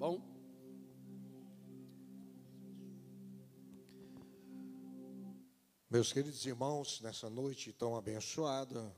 [0.00, 0.18] bom?
[5.90, 8.96] Meus queridos irmãos, nessa noite tão abençoada,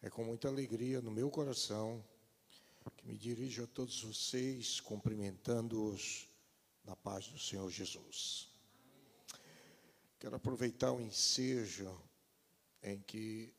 [0.00, 2.04] é com muita alegria no meu coração
[2.96, 6.28] que me dirijo a todos vocês, cumprimentando-os
[6.84, 8.48] na paz do Senhor Jesus.
[10.20, 12.00] Quero aproveitar o ensejo
[12.80, 13.52] em que,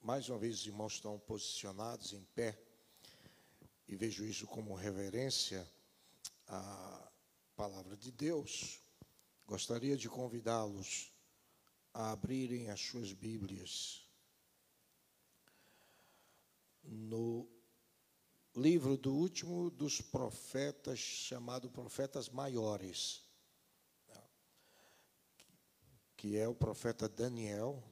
[0.00, 2.58] mais uma vez, os irmãos estão posicionados em pé,
[3.86, 5.70] e vejo isso como reverência
[6.46, 7.12] à
[7.56, 8.80] palavra de Deus.
[9.46, 11.12] Gostaria de convidá-los
[11.92, 14.04] a abrirem as suas Bíblias
[16.84, 17.48] no
[18.54, 23.22] livro do último dos profetas, chamado Profetas Maiores,
[26.16, 27.82] que é o profeta Daniel.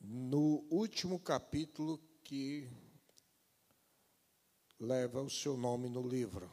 [0.00, 2.70] No último capítulo que
[4.80, 6.50] leva o seu nome no livro,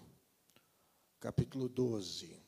[1.20, 2.46] capítulo 12.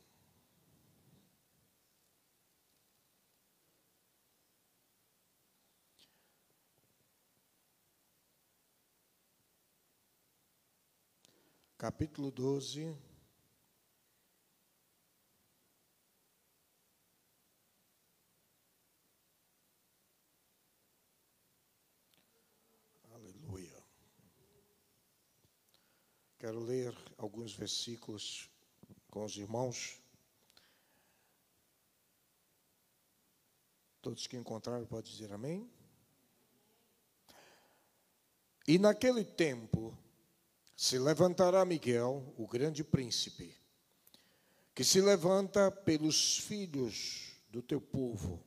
[11.78, 12.94] capítulo 12.
[26.40, 28.48] Quero ler alguns versículos
[29.10, 30.00] com os irmãos.
[34.00, 35.70] Todos que encontraram podem dizer amém.
[38.66, 39.94] E naquele tempo,
[40.74, 43.54] se levantará Miguel, o grande príncipe,
[44.74, 48.42] que se levanta pelos filhos do teu povo,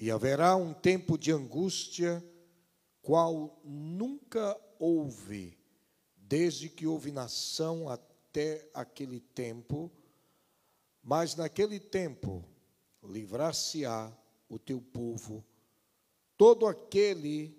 [0.00, 2.24] e haverá um tempo de angústia,
[3.02, 5.58] qual nunca houve,
[6.28, 9.90] desde que houve nação até aquele tempo,
[11.02, 12.44] mas naquele tempo
[13.02, 14.12] livrar-se-á
[14.48, 15.44] o teu povo,
[16.36, 17.56] todo aquele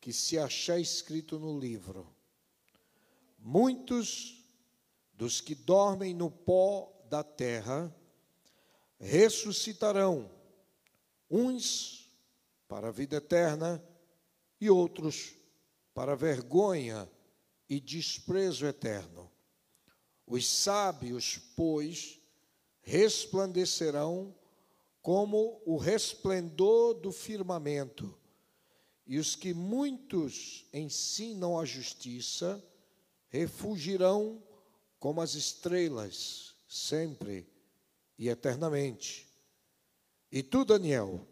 [0.00, 2.06] que se achar escrito no livro.
[3.38, 4.44] Muitos
[5.14, 7.94] dos que dormem no pó da terra
[8.98, 10.30] ressuscitarão,
[11.30, 12.06] uns
[12.68, 13.82] para a vida eterna
[14.60, 15.34] e outros
[15.94, 17.08] para vergonha
[17.70, 19.30] e desprezo eterno.
[20.26, 22.20] Os sábios, pois,
[22.82, 24.34] resplandecerão
[25.00, 28.12] como o resplendor do firmamento,
[29.06, 32.62] e os que muitos ensinam a justiça
[33.28, 34.42] refugirão
[34.98, 37.48] como as estrelas, sempre
[38.18, 39.26] e eternamente.
[40.30, 41.26] E tu, Daniel,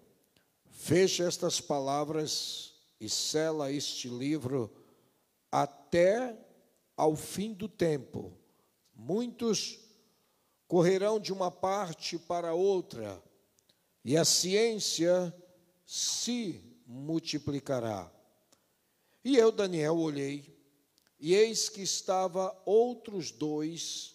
[0.70, 4.72] fecha estas palavras e sela este livro
[5.51, 6.37] até
[6.97, 8.33] ao fim do tempo.
[8.95, 9.79] Muitos
[10.67, 13.23] correrão de uma parte para outra,
[14.05, 15.35] e a ciência
[15.87, 18.13] se multiplicará.
[19.25, 20.59] E eu, Daniel, olhei
[21.21, 24.15] e eis que estava outros dois,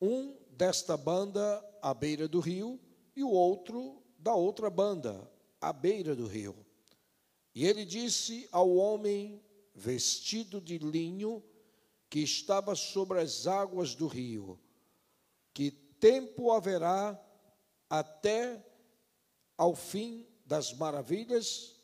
[0.00, 2.80] um desta banda à beira do rio,
[3.14, 5.30] e o outro da outra banda,
[5.60, 6.56] à beira do rio.
[7.54, 9.42] E ele disse ao homem
[9.76, 11.44] vestido de linho,
[12.08, 14.58] que estava sobre as águas do rio:
[15.52, 17.20] Que tempo haverá
[17.90, 18.64] até
[19.56, 21.76] ao fim das maravilhas?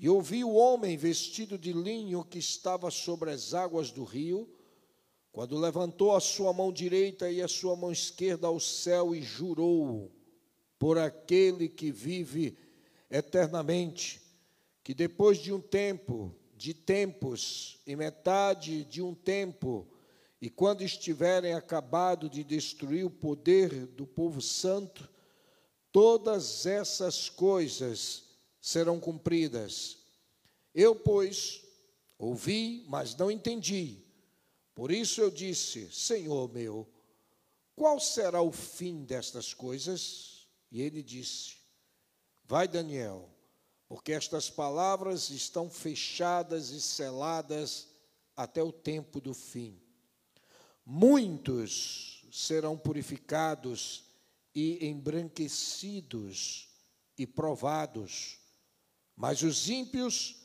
[0.00, 4.48] E ouvi o homem vestido de linho que estava sobre as águas do rio,
[5.32, 10.12] quando levantou a sua mão direita e a sua mão esquerda ao céu e jurou
[10.78, 12.56] por aquele que vive
[13.10, 14.22] eternamente,
[14.84, 19.86] que depois de um tempo, de tempos, e metade de um tempo,
[20.42, 25.08] e quando estiverem acabado de destruir o poder do povo santo,
[25.92, 28.24] todas essas coisas
[28.60, 29.98] serão cumpridas.
[30.74, 31.62] Eu, pois,
[32.18, 33.98] ouvi, mas não entendi.
[34.74, 36.88] Por isso eu disse: Senhor meu,
[37.76, 40.48] qual será o fim destas coisas?
[40.72, 41.56] E ele disse:
[42.44, 43.28] Vai, Daniel,
[43.88, 47.88] porque estas palavras estão fechadas e seladas
[48.36, 49.80] até o tempo do fim.
[50.84, 54.04] Muitos serão purificados
[54.54, 56.68] e embranquecidos
[57.16, 58.38] e provados
[59.18, 60.36] mas os ímpios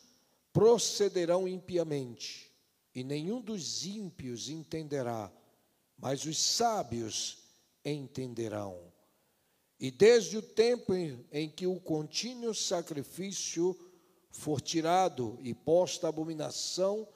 [0.52, 2.52] procederão impiamente,
[2.94, 5.32] e nenhum dos ímpios entenderá,
[5.96, 7.38] mas os sábios
[7.86, 8.92] entenderão.
[9.80, 13.78] E desde o tempo em, que o contínuo sacrifício
[14.32, 17.08] for tirado e posta abominação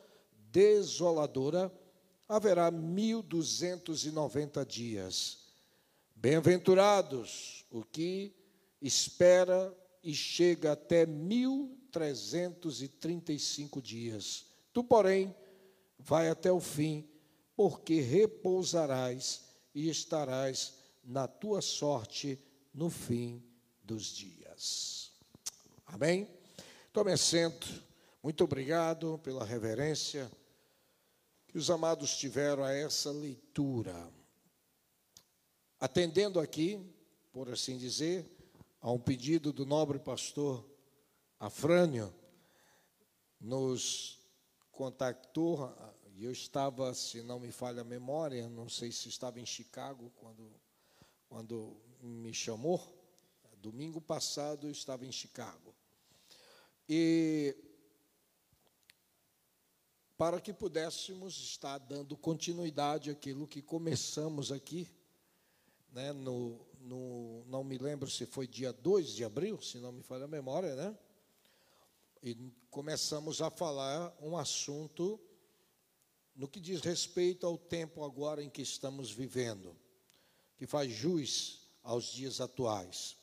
[0.52, 1.72] desoladora,
[2.28, 5.40] haverá mil duzentos e noventa dias.
[6.16, 8.34] Bem-aventurados o que
[8.82, 14.46] espera e chega até mil trezentos e trinta e cinco dias.
[14.74, 15.34] Tu, porém,
[15.98, 17.08] vai até o fim,
[17.56, 20.74] porque repousarás e estarás
[21.04, 22.38] na tua sorte
[22.78, 23.44] no fim
[23.84, 25.12] dos dias.
[25.88, 26.30] Amém?
[26.94, 27.68] Tome assento.
[28.22, 30.32] Muito obrigado pela reverência
[31.48, 34.14] que os amados tiveram a essa leitura.
[35.80, 36.80] Atendendo aqui,
[37.32, 38.30] por assim dizer,
[38.80, 40.64] a um pedido do nobre pastor
[41.40, 42.14] Afrânio,
[43.42, 44.20] nos
[44.72, 45.76] contactou,
[46.14, 50.12] e eu estava, se não me falha a memória, não sei se estava em Chicago
[50.16, 50.52] quando,
[51.28, 52.98] quando me chamou,
[53.62, 55.76] domingo passado eu estava em Chicago.
[56.88, 57.56] E
[60.18, 64.90] para que pudéssemos estar dando continuidade àquilo que começamos aqui,
[65.92, 70.02] né, no, no, não me lembro se foi dia 2 de abril, se não me
[70.02, 70.98] falha a memória, né?
[72.24, 72.36] E
[72.72, 75.20] começamos a falar um assunto
[76.36, 79.76] no que diz respeito ao tempo agora em que estamos vivendo,
[80.58, 83.16] que faz jus aos dias atuais.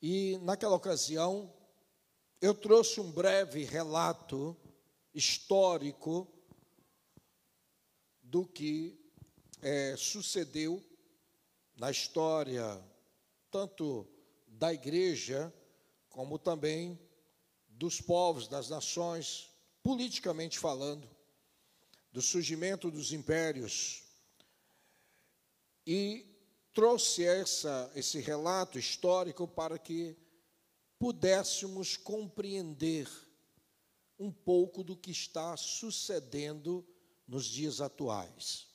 [0.00, 1.52] E naquela ocasião,
[2.40, 4.56] eu trouxe um breve relato
[5.12, 6.26] histórico
[8.22, 8.98] do que
[9.60, 10.82] é, sucedeu
[11.76, 12.82] na história,
[13.50, 14.08] tanto
[14.48, 15.52] da igreja,
[16.08, 16.98] como também
[17.68, 19.50] dos povos, das nações,
[19.82, 21.06] politicamente falando,
[22.10, 24.04] do surgimento dos impérios.
[25.86, 26.31] E
[26.72, 30.16] trouxe essa, esse relato histórico para que
[30.98, 33.08] pudéssemos compreender
[34.18, 36.86] um pouco do que está sucedendo
[37.26, 38.66] nos dias atuais.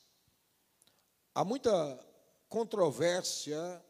[1.33, 2.05] Há muita
[2.49, 3.83] controvérsia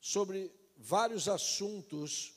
[0.00, 2.34] sobre vários assuntos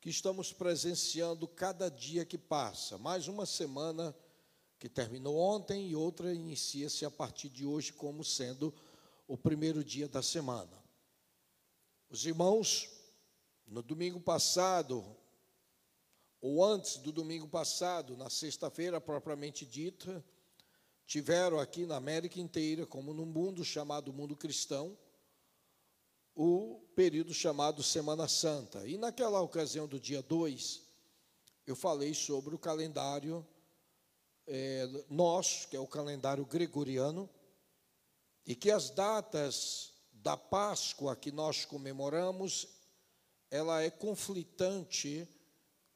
[0.00, 2.96] que estamos presenciando cada dia que passa.
[2.96, 4.14] Mais uma semana
[4.78, 8.74] que terminou ontem e outra inicia-se a partir de hoje, como sendo
[9.30, 10.76] o primeiro dia da semana.
[12.08, 12.90] Os irmãos,
[13.64, 15.06] no domingo passado,
[16.40, 20.24] ou antes do domingo passado, na sexta-feira propriamente dita,
[21.06, 24.98] tiveram aqui na América inteira, como no mundo chamado mundo cristão,
[26.34, 28.84] o período chamado Semana Santa.
[28.84, 30.82] E naquela ocasião do dia 2,
[31.68, 33.46] eu falei sobre o calendário
[34.44, 37.30] é, nosso, que é o calendário gregoriano,
[38.46, 42.68] e que as datas da Páscoa que nós comemoramos,
[43.50, 45.28] ela é conflitante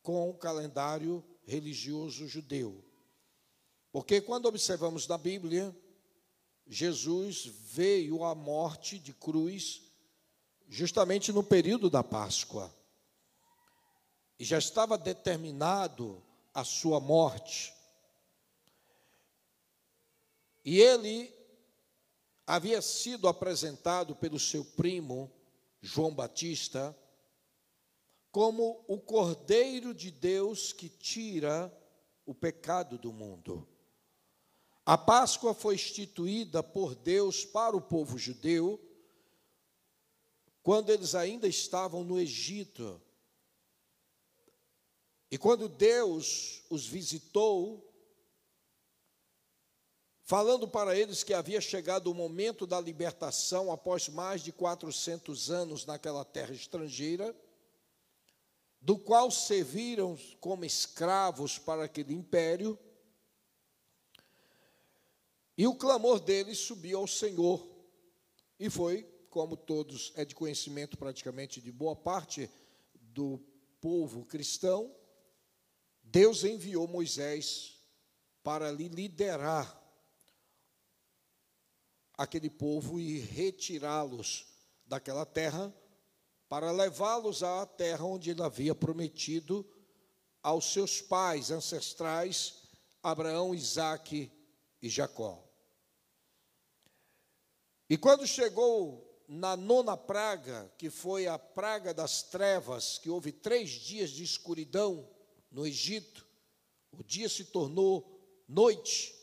[0.03, 2.85] com o calendário religioso judeu.
[3.93, 5.75] Porque quando observamos na Bíblia,
[6.67, 9.83] Jesus veio à morte de cruz
[10.69, 12.75] justamente no período da Páscoa.
[14.39, 17.73] E já estava determinado a sua morte.
[20.65, 21.33] E ele
[22.47, 25.33] havia sido apresentado pelo seu primo,
[25.81, 26.97] João Batista,
[28.31, 31.73] como o Cordeiro de Deus que tira
[32.27, 33.69] o pecado do mundo.
[34.85, 38.81] A Páscoa foi instituída por Deus para o povo judeu
[40.63, 43.01] quando eles ainda estavam no Egito.
[45.31, 47.94] E quando Deus os visitou,
[50.25, 55.85] falando para eles que havia chegado o momento da libertação após mais de 400 anos
[55.85, 57.37] naquela terra estrangeira,
[58.81, 62.79] do qual serviram como escravos para aquele império,
[65.57, 67.65] e o clamor deles subiu ao Senhor,
[68.59, 72.51] e foi, como todos é de conhecimento praticamente de boa parte
[72.95, 73.39] do
[73.79, 74.91] povo cristão,
[76.03, 77.79] Deus enviou Moisés
[78.43, 79.84] para lhe liderar
[82.17, 84.47] aquele povo e retirá-los
[84.87, 85.75] daquela terra
[86.49, 89.67] para levá-los à terra onde ele havia prometido
[90.43, 92.63] aos seus pais ancestrais,
[93.03, 94.31] Abraão, Isaque
[94.81, 95.43] e Jacó.
[97.89, 103.71] E quando chegou na nona praga, que foi a praga das trevas, que houve três
[103.71, 105.09] dias de escuridão
[105.51, 106.27] no Egito,
[106.93, 109.15] o dia se tornou noite.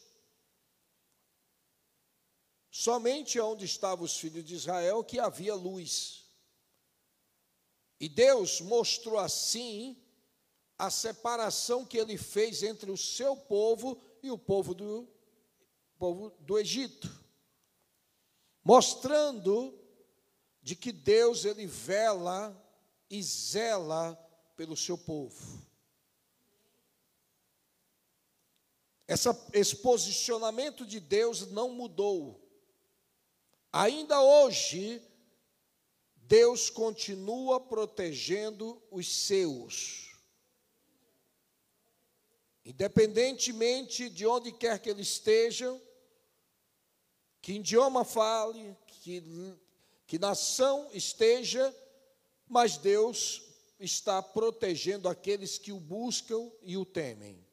[2.72, 6.24] Somente onde estavam os filhos de Israel que havia luz.
[8.00, 10.02] E Deus mostrou assim
[10.78, 15.08] a separação que ele fez entre o seu povo e o povo do,
[16.00, 17.08] povo do Egito,
[18.64, 19.78] mostrando
[20.64, 22.58] de que Deus ele vela
[23.10, 24.16] e zela
[24.56, 25.62] pelo seu povo.
[29.08, 32.41] Essa, esse posicionamento de Deus não mudou.
[33.72, 35.02] Ainda hoje,
[36.16, 40.12] Deus continua protegendo os seus.
[42.66, 45.82] Independentemente de onde quer que eles estejam,
[47.42, 49.24] que idioma fale, que,
[50.06, 51.76] que nação esteja,
[52.48, 53.42] mas Deus
[53.80, 57.46] está protegendo aqueles que o buscam e o temem.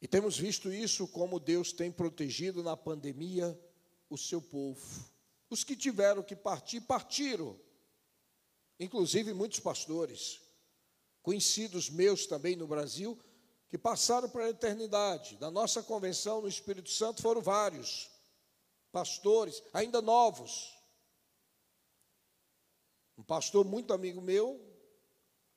[0.00, 3.58] E temos visto isso como Deus tem protegido na pandemia
[4.14, 4.82] o seu povo.
[5.50, 7.58] Os que tiveram que partir, partiram.
[8.80, 10.40] Inclusive muitos pastores
[11.22, 13.18] conhecidos meus também no Brasil,
[13.70, 15.36] que passaram para a eternidade.
[15.36, 18.10] Da nossa convenção no Espírito Santo foram vários
[18.92, 20.72] pastores, ainda novos.
[23.16, 24.60] Um pastor muito amigo meu,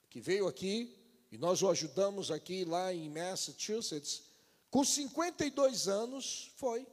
[0.09, 0.97] que veio aqui,
[1.31, 4.23] e nós o ajudamos aqui lá em Massachusetts,
[4.69, 6.87] com 52 anos, foi.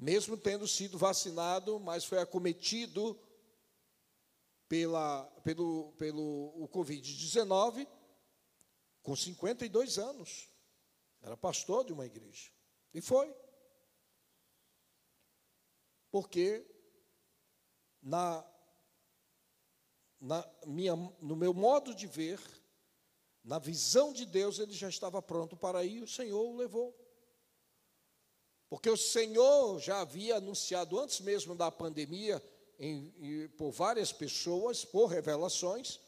[0.00, 3.20] Mesmo tendo sido vacinado, mas foi acometido
[4.66, 7.86] pela, pelo, pelo o Covid-19
[9.02, 10.48] com 52 anos.
[11.20, 12.50] Era pastor de uma igreja.
[12.94, 13.30] E foi.
[16.10, 16.66] Porque
[18.00, 18.42] na,
[20.18, 22.40] na minha, no meu modo de ver,
[23.44, 26.96] na visão de Deus, ele já estava pronto para ir, o Senhor o levou.
[28.70, 32.40] Porque o Senhor já havia anunciado antes mesmo da pandemia,
[32.78, 35.98] em, em, por várias pessoas, por revelações,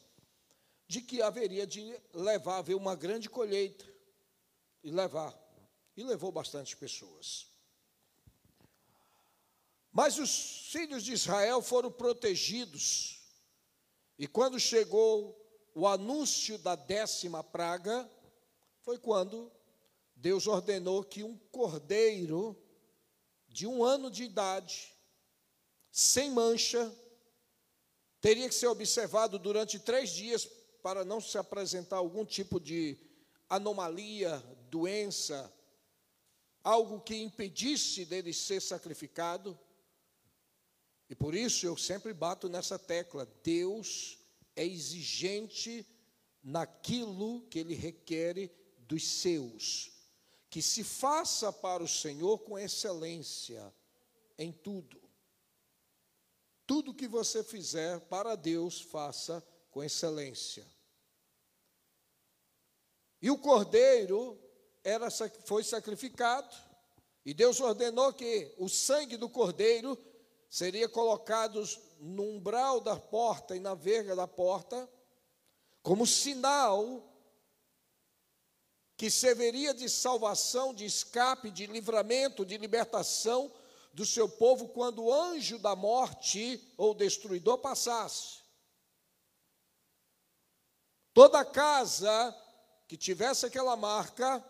[0.87, 3.85] de que haveria de levar, haver uma grande colheita,
[4.81, 5.37] e levar.
[5.97, 7.47] E levou bastante pessoas.
[9.91, 13.19] Mas os filhos de Israel foram protegidos,
[14.17, 15.37] e quando chegou
[15.75, 18.09] o anúncio da décima praga,
[18.83, 19.51] foi quando
[20.23, 22.57] Deus ordenou que um cordeiro
[23.49, 24.95] de um ano de idade
[25.91, 26.95] sem mancha,
[28.21, 30.45] teria que ser observado durante três dias
[30.81, 32.97] para não se apresentar algum tipo de
[33.49, 34.39] anomalia,
[34.69, 35.53] doença,
[36.63, 39.59] algo que impedisse dele ser sacrificado.
[41.09, 44.17] E por isso eu sempre bato nessa tecla: Deus
[44.55, 45.85] é exigente
[46.41, 48.49] naquilo que ele requer
[48.79, 49.92] dos seus,
[50.53, 53.73] que se faça para o Senhor com excelência
[54.37, 55.01] em tudo.
[56.67, 60.63] Tudo que você fizer para Deus, faça com excelência.
[63.19, 64.39] E o cordeiro
[64.83, 65.09] era,
[65.43, 66.55] foi sacrificado,
[67.25, 69.97] e Deus ordenou que o sangue do cordeiro
[70.51, 71.67] seria colocado
[71.99, 74.87] no umbral da porta e na verga da porta,
[75.81, 77.11] como sinal
[79.03, 83.51] que serviria de salvação, de escape, de livramento, de libertação
[83.93, 88.37] do seu povo quando o anjo da morte ou destruidor passasse.
[91.13, 92.33] Toda casa
[92.87, 94.41] que tivesse aquela marca,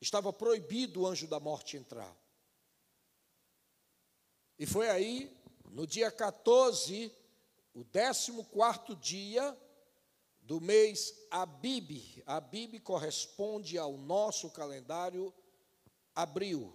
[0.00, 2.16] estava proibido o anjo da morte entrar.
[4.58, 7.12] E foi aí, no dia 14,
[7.74, 9.54] o 14 dia
[10.46, 12.22] do mês Abib.
[12.24, 15.34] Abib corresponde ao nosso calendário
[16.14, 16.74] abril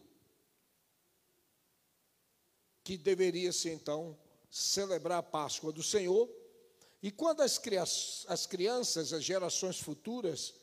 [2.83, 6.29] que deveria se então celebrar a Páscoa do Senhor.
[7.01, 7.59] E quando as,
[8.27, 10.53] as crianças, as gerações futuras,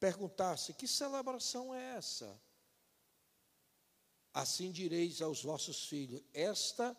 [0.00, 2.40] perguntassem: que celebração é essa?
[4.34, 6.96] Assim direis aos vossos filhos: esta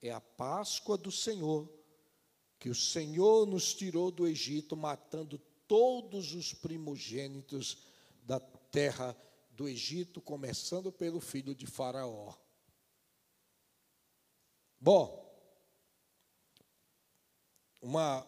[0.00, 1.68] é a Páscoa do Senhor,
[2.62, 7.78] que o Senhor nos tirou do Egito, matando todos os primogênitos
[8.22, 9.16] da terra
[9.50, 12.32] do Egito, começando pelo filho de Faraó.
[14.78, 15.28] Bom,
[17.80, 18.24] uma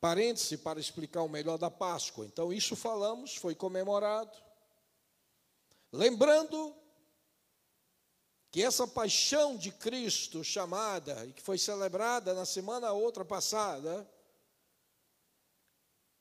[0.00, 2.24] parêntese para explicar o melhor da Páscoa.
[2.24, 4.38] Então, isso falamos, foi comemorado.
[5.90, 6.72] Lembrando
[8.52, 14.06] que essa paixão de Cristo chamada e que foi celebrada na semana outra passada,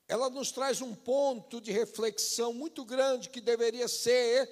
[0.07, 4.49] ela nos traz um ponto de reflexão muito grande que deveria ser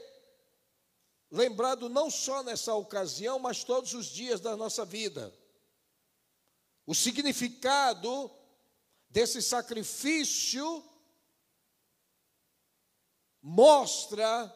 [1.31, 5.33] lembrado não só nessa ocasião, mas todos os dias da nossa vida.
[6.85, 8.29] o significado
[9.09, 10.83] desse sacrifício
[13.41, 14.53] mostra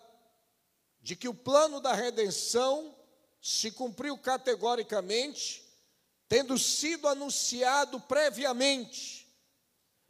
[1.00, 2.94] de que o plano da redenção
[3.46, 5.62] se cumpriu categoricamente,
[6.30, 9.28] tendo sido anunciado previamente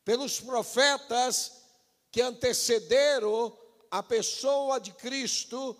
[0.05, 1.63] pelos profetas
[2.11, 3.57] que antecederam
[3.89, 5.75] a pessoa de Cristo,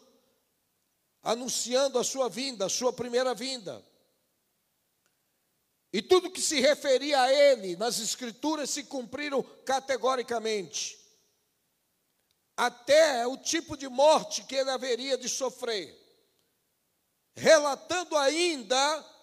[1.22, 3.86] anunciando a sua vinda, a sua primeira vinda.
[5.92, 11.00] E tudo que se referia a ele nas Escrituras se cumpriram categoricamente.
[12.58, 16.03] Até o tipo de morte que ele haveria de sofrer.
[17.36, 19.13] Relatando ainda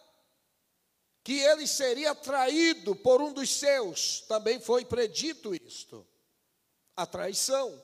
[1.22, 6.06] que ele seria traído por um dos seus, também foi predito isto
[6.96, 7.82] a traição.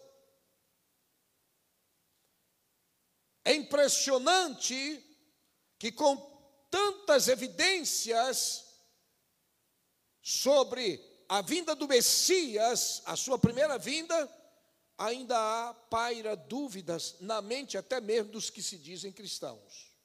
[3.44, 5.02] É impressionante
[5.78, 6.16] que, com
[6.70, 8.66] tantas evidências
[10.20, 14.28] sobre a vinda do Messias, a sua primeira vinda,
[14.98, 19.95] ainda há paira dúvidas na mente até mesmo dos que se dizem cristãos.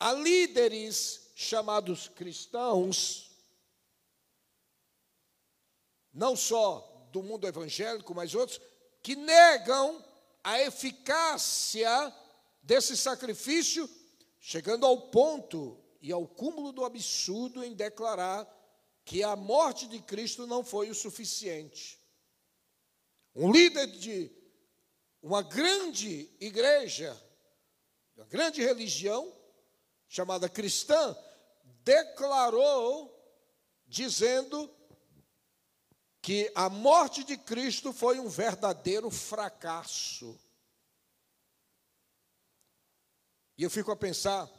[0.00, 3.30] Há líderes chamados cristãos
[6.12, 8.60] não só do mundo evangélico, mas outros,
[9.02, 10.04] que negam
[10.42, 12.14] a eficácia
[12.62, 13.88] desse sacrifício,
[14.38, 18.48] chegando ao ponto e ao cúmulo do absurdo em declarar
[19.04, 21.98] que a morte de Cristo não foi o suficiente.
[23.34, 24.30] Um líder de
[25.22, 27.16] uma grande igreja,
[28.16, 29.32] uma grande religião,
[30.10, 31.16] chamada cristã,
[31.84, 33.16] declarou,
[33.86, 34.68] dizendo
[36.20, 40.38] que a morte de Cristo foi um verdadeiro fracasso.
[43.56, 44.50] E eu fico a pensar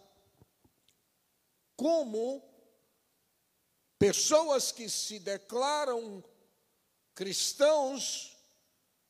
[1.75, 2.41] como
[3.99, 6.23] pessoas que se declaram
[7.13, 8.37] cristãos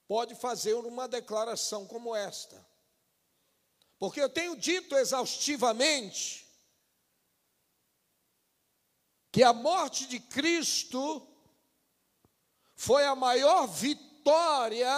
[0.07, 2.70] pode fazer uma declaração como esta.
[4.01, 6.43] Porque eu tenho dito exaustivamente
[9.31, 11.21] que a morte de Cristo
[12.73, 14.89] foi a maior vitória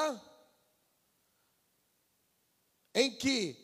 [2.96, 3.58] em que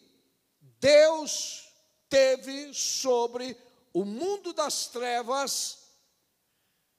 [0.60, 1.71] Deus
[2.10, 3.58] teve sobre
[3.93, 5.88] o mundo das trevas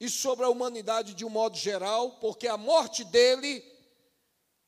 [0.01, 3.63] e sobre a humanidade de um modo geral, porque a morte dele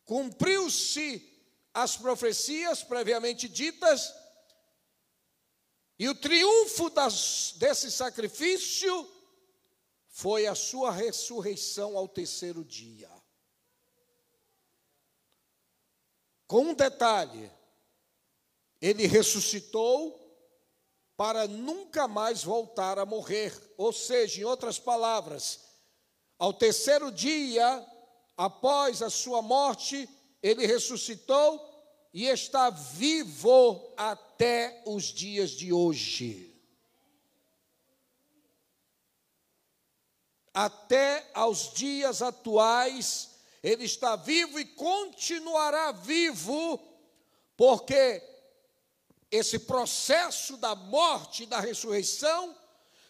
[0.05, 1.32] cumpriu-se
[1.75, 4.13] as profecias previamente ditas,
[5.99, 9.09] e o triunfo das, desse sacrifício
[10.09, 13.11] foi a sua ressurreição ao terceiro dia.
[16.47, 17.51] Com um detalhe,
[18.81, 20.21] ele ressuscitou
[21.17, 23.57] para nunca mais voltar a morrer.
[23.77, 25.61] Ou seja, em outras palavras,
[26.37, 27.87] ao terceiro dia,
[28.37, 30.09] após a sua morte,
[30.43, 31.61] ele ressuscitou
[32.13, 36.53] e está vivo até os dias de hoje.
[40.55, 43.31] até aos dias atuais,
[43.63, 46.79] ele está vivo e continuará vivo,
[47.57, 48.23] porque
[49.31, 52.55] esse processo da morte e da ressurreição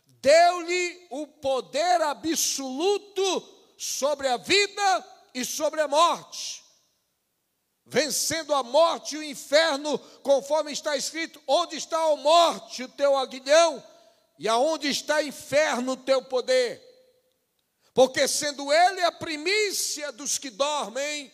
[0.07, 6.62] deu-lhe o poder absoluto sobre a vida e sobre a morte.
[7.93, 13.15] Vencendo a morte e o inferno, conforme está escrito: onde está a morte, o teu
[13.15, 13.85] aguilhão,
[14.39, 16.83] e aonde está o inferno, o teu poder?
[17.93, 21.31] Porque sendo ele a primícia dos que dormem,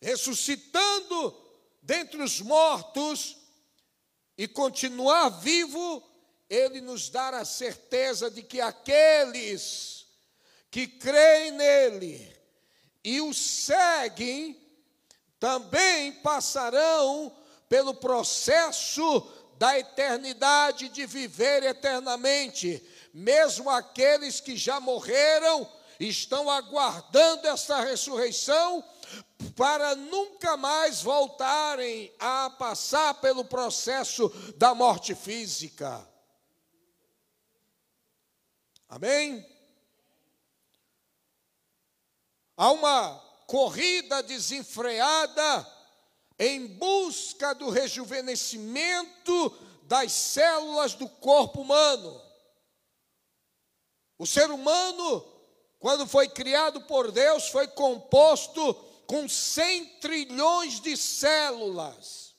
[0.00, 1.32] ressuscitando
[1.80, 3.36] dentre os mortos
[4.36, 6.02] e continuar vivo,
[6.50, 10.08] ele nos dá a certeza de que aqueles
[10.72, 12.36] que creem nele
[13.04, 14.61] e o seguem
[15.42, 17.36] também passarão
[17.68, 19.28] pelo processo
[19.58, 22.80] da eternidade de viver eternamente
[23.12, 28.84] mesmo aqueles que já morreram estão aguardando essa ressurreição
[29.56, 36.08] para nunca mais voltarem a passar pelo processo da morte física.
[38.88, 39.44] Amém?
[42.56, 45.66] Há uma corrida desenfreada
[46.38, 52.20] em busca do rejuvenescimento das células do corpo humano.
[54.18, 55.24] O ser humano,
[55.78, 58.74] quando foi criado por Deus, foi composto
[59.06, 62.34] com 100 trilhões de células.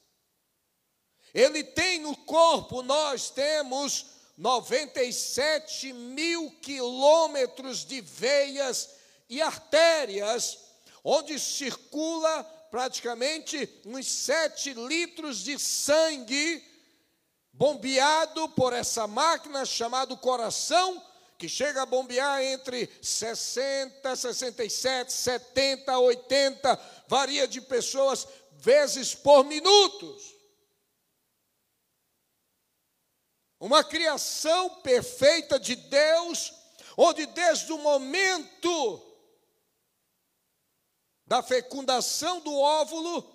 [1.33, 4.05] Ele tem no corpo, nós temos
[4.37, 8.89] 97 mil quilômetros de veias
[9.29, 10.59] e artérias,
[11.03, 16.63] onde circula praticamente uns 7 litros de sangue
[17.51, 21.01] bombeado por essa máquina chamada coração,
[21.37, 30.33] que chega a bombear entre 60, 67, 70, 80, varia de pessoas, vezes por minutos.
[33.59, 36.53] Uma criação perfeita de Deus,
[36.97, 39.12] onde desde o momento
[41.33, 43.27] da fecundação do óvulo,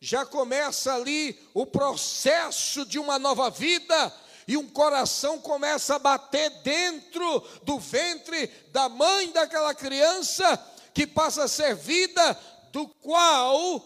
[0.00, 4.10] já começa ali o processo de uma nova vida,
[4.48, 10.56] e um coração começa a bater dentro do ventre da mãe daquela criança,
[10.94, 12.32] que passa a ser vida,
[12.72, 13.84] do qual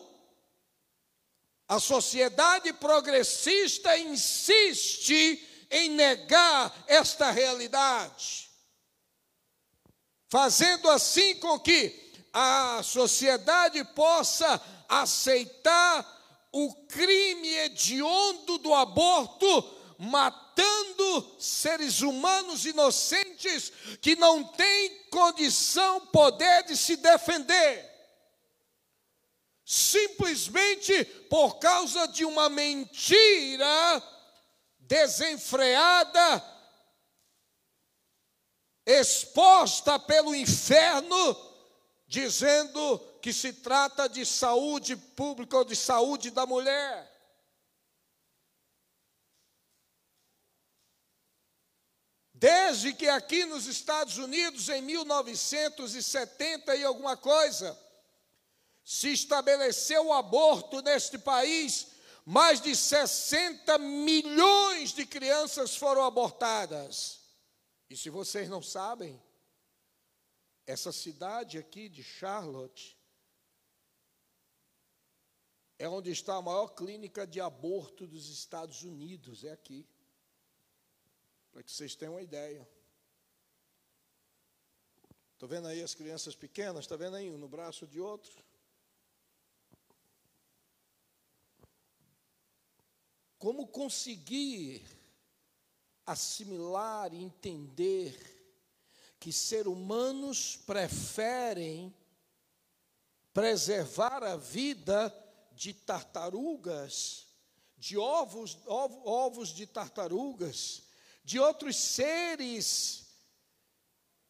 [1.67, 8.49] a sociedade progressista insiste em negar esta realidade,
[10.31, 12.06] fazendo assim com que
[12.39, 16.07] a sociedade possa aceitar
[16.53, 19.47] o crime hediondo do aborto,
[19.99, 23.73] matando seres humanos inocentes
[24.03, 27.91] que não têm condição, poder de se defender.
[29.65, 34.03] Simplesmente por causa de uma mentira
[34.81, 36.45] desenfreada,
[38.85, 41.56] exposta pelo inferno,
[42.07, 47.13] dizendo que se trata de saúde pública ou de saúde da mulher.
[52.33, 57.77] Desde que aqui nos Estados Unidos, em 1970 e alguma coisa,
[58.85, 61.89] se estabeleceu o aborto neste país,
[62.25, 67.21] mais de 60 milhões de crianças foram abortadas.
[67.89, 69.21] E se vocês não sabem,
[70.67, 72.99] essa cidade aqui de Charlotte
[75.79, 79.87] é onde está a maior clínica de aborto dos Estados Unidos, é aqui.
[81.53, 82.69] Para que vocês tenham uma ideia.
[85.35, 88.43] Estou vendo aí as crianças pequenas, está vendo aí um no braço de outro?
[93.39, 94.83] Como conseguir
[96.07, 98.36] assimilar e entender
[99.27, 101.93] que seres humanos preferem
[103.35, 105.13] preservar a vida
[105.51, 107.27] de tartarugas,
[107.77, 110.85] de ovos, ovos de tartarugas,
[111.25, 113.07] de outros seres,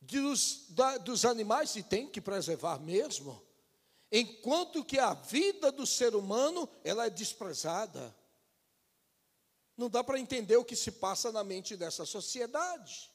[0.00, 3.46] dos, da, dos animais, e tem que preservar mesmo,
[4.11, 8.16] enquanto que a vida do ser humano ela é desprezada.
[9.76, 13.14] Não dá para entender o que se passa na mente dessa sociedade.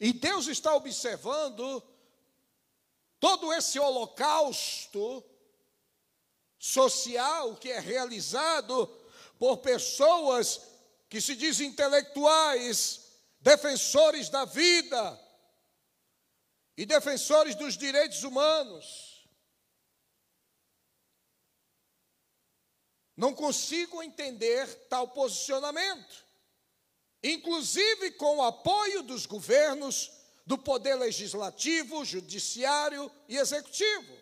[0.00, 1.82] E Deus está observando
[3.18, 5.24] todo esse holocausto
[6.58, 8.86] social que é realizado
[9.38, 10.60] por pessoas
[11.08, 13.00] que se dizem intelectuais,
[13.40, 15.28] defensores da vida
[16.76, 19.28] e defensores dos direitos humanos.
[23.16, 26.24] Não consigo entender tal posicionamento,
[27.22, 30.10] inclusive com o apoio dos governos,
[30.46, 34.16] do poder legislativo, judiciário e executivo.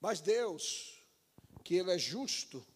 [0.00, 1.02] Mas Deus,
[1.64, 2.66] que Ele é justo,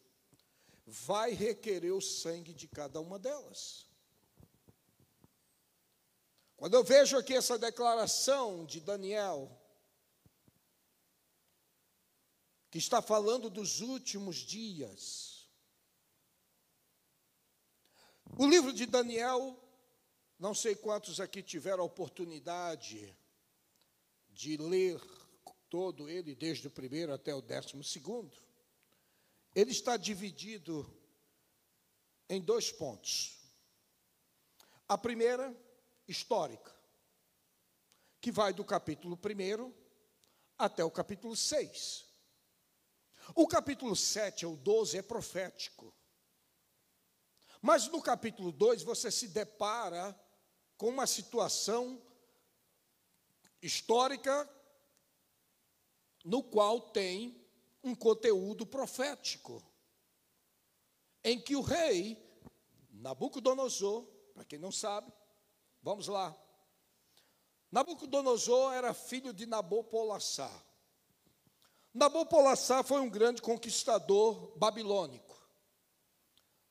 [0.86, 3.86] vai requerer o sangue de cada uma delas.
[6.56, 9.50] Quando eu vejo aqui essa declaração de Daniel,
[12.70, 15.21] que está falando dos últimos dias,
[18.36, 19.58] o livro de Daniel,
[20.38, 23.16] não sei quantos aqui tiveram a oportunidade
[24.30, 25.00] de ler
[25.68, 28.36] todo ele, desde o primeiro até o décimo segundo,
[29.54, 30.86] ele está dividido
[32.28, 33.38] em dois pontos.
[34.88, 35.54] A primeira,
[36.08, 36.74] histórica,
[38.20, 39.72] que vai do capítulo 1
[40.58, 42.06] até o capítulo 6.
[43.34, 45.94] O capítulo 7 ou 12 é profético.
[47.62, 50.18] Mas no capítulo 2 você se depara
[50.76, 52.02] com uma situação
[53.62, 54.50] histórica
[56.24, 57.40] no qual tem
[57.84, 59.62] um conteúdo profético,
[61.22, 62.20] em que o rei
[62.90, 65.12] Nabucodonosor, para quem não sabe,
[65.80, 66.36] vamos lá.
[67.70, 70.66] Nabucodonosor era filho de Nabopolassar.
[71.94, 75.31] Nabopolassar foi um grande conquistador babilônico.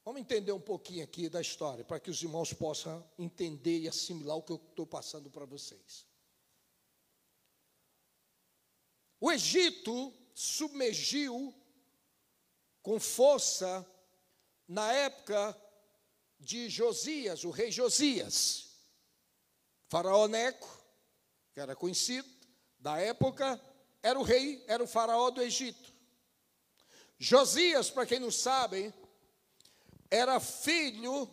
[0.04, 4.38] Vamos entender um pouquinho aqui da história, para que os irmãos possam entender e assimilar
[4.38, 6.08] o que eu estou passando para vocês.
[9.20, 11.54] O Egito submergiu
[12.82, 13.86] com força
[14.68, 15.56] na época
[16.40, 18.72] de Josias, o rei Josias.
[19.88, 20.68] Faraó Neco,
[21.54, 22.28] que era conhecido
[22.80, 23.62] da época,
[24.02, 25.94] era o rei, era o faraó do Egito.
[27.20, 28.92] Josias, para quem não sabe,
[30.12, 31.28] era filho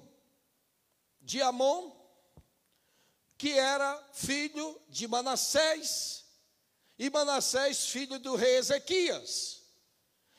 [1.21, 1.93] de Amon,
[3.37, 6.25] que era filho de Manassés,
[6.97, 9.62] e Manassés, filho do rei Ezequias.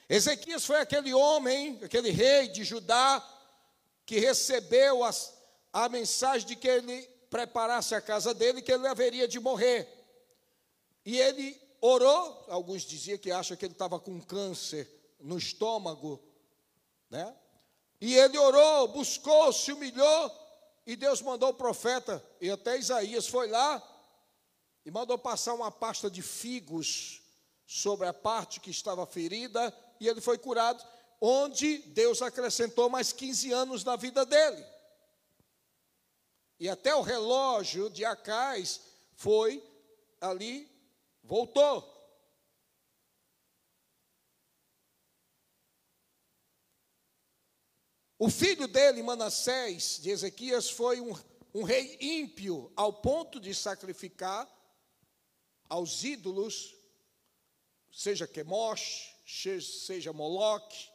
[0.08, 3.24] Ezequias foi aquele homem, aquele rei de Judá,
[4.06, 5.38] que recebeu as,
[5.72, 9.88] a mensagem de que ele preparasse a casa dele, que ele haveria de morrer.
[11.06, 16.22] E ele orou, alguns diziam que acham que ele estava com câncer no estômago,
[17.10, 17.36] né?
[18.02, 20.32] E ele orou, buscou, se humilhou,
[20.86, 23.84] e Deus mandou o profeta, e até Isaías foi lá,
[24.86, 27.22] e mandou passar uma pasta de figos
[27.68, 30.84] sobre a parte que estava ferida, e ele foi curado,
[31.22, 34.66] onde Deus acrescentou mais 15 anos na vida dele.
[36.60, 38.82] E até o relógio de Acais
[39.16, 39.64] foi
[40.20, 40.70] ali,
[41.24, 41.99] voltou.
[48.22, 51.18] O filho dele, Manassés, de Ezequias, foi um,
[51.54, 54.46] um rei ímpio, ao ponto de sacrificar
[55.70, 56.76] aos ídolos,
[57.90, 59.16] seja Quemosh,
[59.86, 60.90] seja Moloque,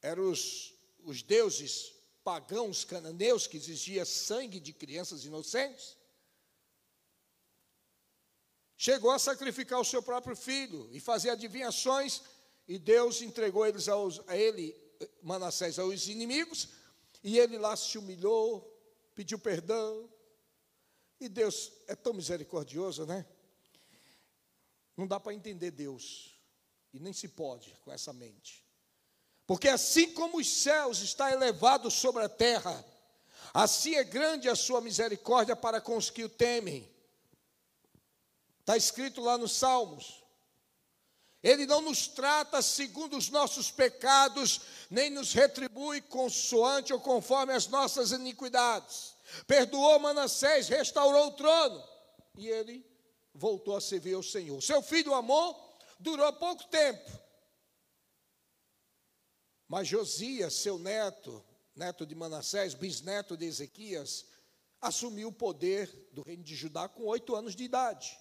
[0.00, 1.92] eram os, os deuses
[2.22, 5.96] pagãos cananeus que exigia sangue de crianças inocentes.
[8.76, 12.22] Chegou a sacrificar o seu próprio filho e fazer adivinhações,
[12.68, 14.80] e Deus entregou eles aos, a ele
[15.22, 16.68] Manassés aos inimigos,
[17.22, 18.68] e ele lá se humilhou,
[19.14, 20.08] pediu perdão.
[21.20, 23.24] E Deus é tão misericordioso, né?
[24.96, 26.38] Não dá para entender Deus,
[26.92, 28.64] e nem se pode com essa mente.
[29.46, 32.84] Porque assim como os céus está elevado sobre a terra,
[33.52, 36.90] assim é grande a sua misericórdia para com os que o temem.
[38.60, 40.21] Está escrito lá nos Salmos.
[41.42, 47.66] Ele não nos trata segundo os nossos pecados, nem nos retribui consoante ou conforme as
[47.66, 49.14] nossas iniquidades.
[49.46, 51.82] Perdoou Manassés, restaurou o trono,
[52.36, 52.86] e ele
[53.34, 54.62] voltou a servir ao Senhor.
[54.62, 55.54] Seu filho Amon
[55.98, 57.10] durou pouco tempo,
[59.66, 64.26] mas Josias, seu neto, neto de Manassés, bisneto de Ezequias,
[64.80, 68.18] assumiu o poder do reino de Judá com oito anos de idade.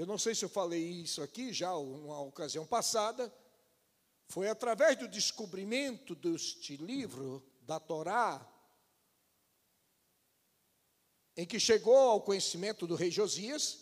[0.00, 3.30] Eu não sei se eu falei isso aqui já, numa ocasião passada.
[4.28, 8.50] Foi através do descobrimento deste livro, da Torá,
[11.36, 13.80] em que chegou ao conhecimento do rei Josias,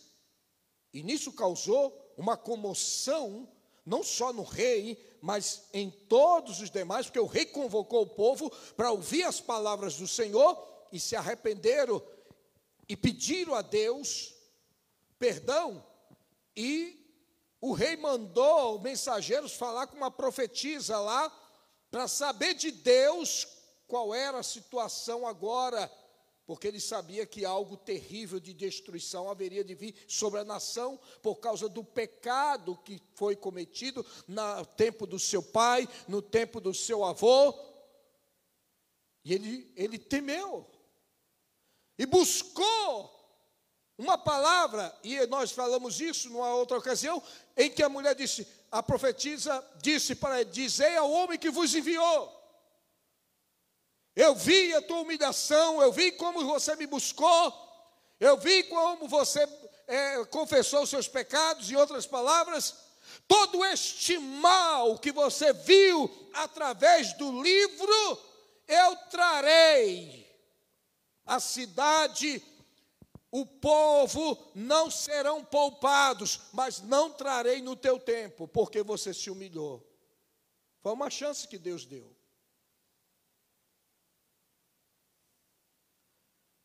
[0.93, 3.49] e nisso causou uma comoção,
[3.85, 8.49] não só no rei, mas em todos os demais, porque o rei convocou o povo
[8.75, 12.05] para ouvir as palavras do Senhor e se arrependeram
[12.89, 14.35] e pediram a Deus
[15.17, 15.87] perdão
[16.55, 16.99] e
[17.61, 21.29] o rei mandou mensageiros falar com uma profetisa lá,
[21.91, 23.47] para saber de Deus
[23.87, 25.91] qual era a situação agora,
[26.45, 31.35] porque ele sabia que algo terrível de destruição haveria de vir sobre a nação por
[31.35, 37.03] causa do pecado que foi cometido no tempo do seu pai, no tempo do seu
[37.03, 37.53] avô.
[39.23, 40.65] E ele, ele temeu
[41.97, 43.18] e buscou
[43.99, 47.21] uma palavra, e nós falamos isso numa outra ocasião,
[47.57, 51.75] em que a mulher disse, a profetisa disse para ele: Dizei ao homem que vos
[51.75, 52.33] enviou.
[54.15, 57.53] Eu vi a tua humilhação, eu vi como você me buscou,
[58.21, 59.45] eu vi como você
[59.85, 62.75] é, confessou os seus pecados, em outras palavras,
[63.27, 68.21] todo este mal que você viu através do livro,
[68.65, 70.25] eu trarei
[71.25, 72.41] a cidade
[73.31, 79.85] o povo não serão poupados, mas não trarei no teu tempo, porque você se humilhou.
[80.81, 82.15] Foi uma chance que Deus deu.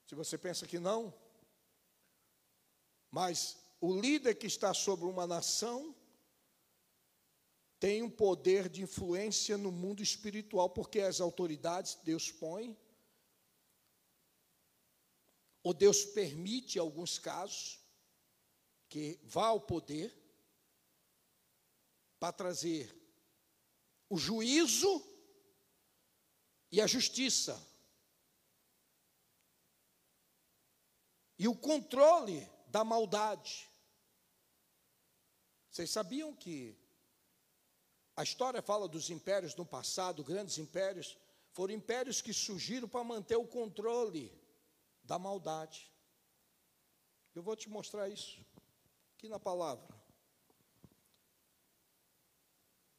[0.07, 1.12] Se você pensa que não,
[3.11, 5.94] mas o líder que está sobre uma nação
[7.79, 12.74] tem um poder de influência no mundo espiritual, porque as autoridades Deus põe
[15.64, 17.81] ou Deus permite alguns casos
[18.87, 20.14] que vá ao poder
[22.20, 22.94] para trazer
[24.11, 25.03] o juízo
[26.70, 27.59] e a justiça.
[31.38, 33.66] E o controle da maldade.
[35.70, 36.79] Vocês sabiam que
[38.14, 41.16] a história fala dos impérios no passado, grandes impérios,
[41.53, 44.44] foram impérios que surgiram para manter o controle
[45.05, 45.93] da maldade.
[47.35, 48.45] Eu vou te mostrar isso
[49.14, 49.87] aqui na palavra.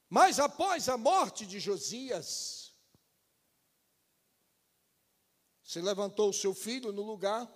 [0.10, 2.74] Mas após a morte de Josias,
[5.64, 7.52] se levantou seu filho no lugar,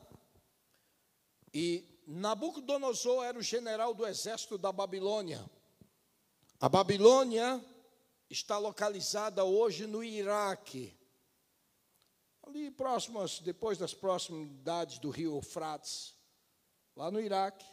[1.54, 5.48] e Nabucodonosor era o general do exército da Babilônia.
[6.60, 7.64] A Babilônia
[8.30, 10.99] está localizada hoje no Iraque,
[12.50, 16.16] ali próximas, depois das proximidades do rio Eufrates,
[16.96, 17.66] lá no Iraque.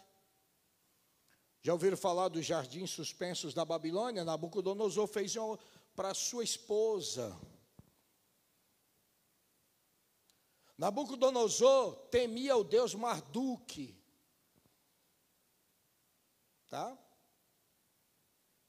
[1.62, 4.24] Já ouviram falar dos jardins suspensos da Babilônia?
[4.24, 5.34] Nabucodonosor fez
[5.94, 7.36] para sua esposa.
[10.78, 13.98] Nabucodonosor temia o deus Marduk.
[16.68, 16.96] Tá?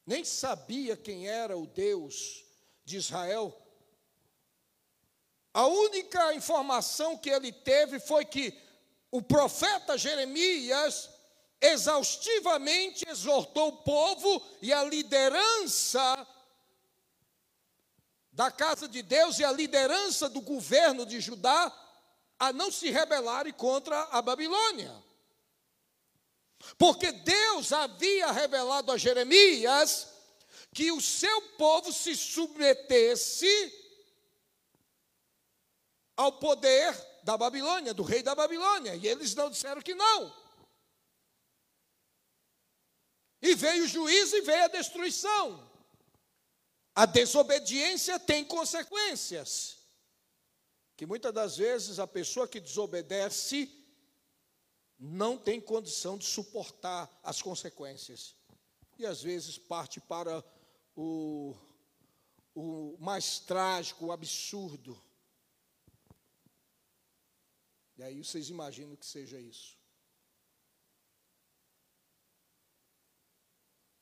[0.05, 2.45] Nem sabia quem era o Deus
[2.85, 3.66] de Israel.
[5.57, 8.53] A única informação que ele teve foi que
[9.09, 11.09] o profeta Jeremias
[11.59, 16.27] exaustivamente exortou o povo e a liderança
[18.31, 21.73] da casa de Deus e a liderança do governo de Judá
[22.37, 24.93] a não se rebelarem contra a Babilônia.
[26.77, 30.07] Porque Deus havia revelado a Jeremias
[30.71, 33.86] que o seu povo se submetesse
[36.17, 40.33] ao poder da Babilônia, do rei da Babilônia, e eles não disseram que não.
[43.41, 45.69] E veio o juízo e veio a destruição.
[46.95, 49.77] A desobediência tem consequências.
[50.95, 53.71] Que muitas das vezes a pessoa que desobedece
[54.97, 58.35] não tem condição de suportar as consequências.
[58.97, 60.43] E às vezes parte para
[60.95, 61.55] o,
[62.55, 64.99] o mais trágico, o absurdo.
[67.97, 69.77] E aí vocês imaginam que seja isso.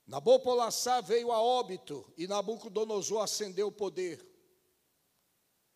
[0.06, 4.24] Nabopolassar veio a óbito e Nabucodonosor ascendeu o poder.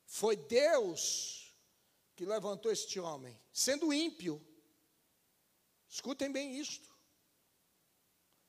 [0.06, 1.56] Foi Deus
[2.16, 4.46] que levantou este homem, sendo ímpio.
[5.88, 6.90] Escutem bem isto.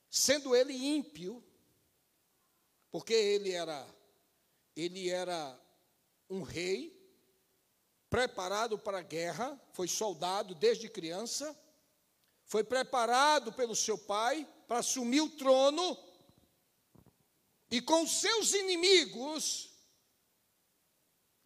[0.09, 1.43] Sendo ele ímpio,
[2.91, 3.87] porque ele era
[4.75, 5.59] ele era
[6.29, 7.00] um rei
[8.11, 11.57] preparado para a guerra, foi soldado desde criança,
[12.43, 15.97] foi preparado pelo seu pai para assumir o trono
[17.71, 19.71] e com seus inimigos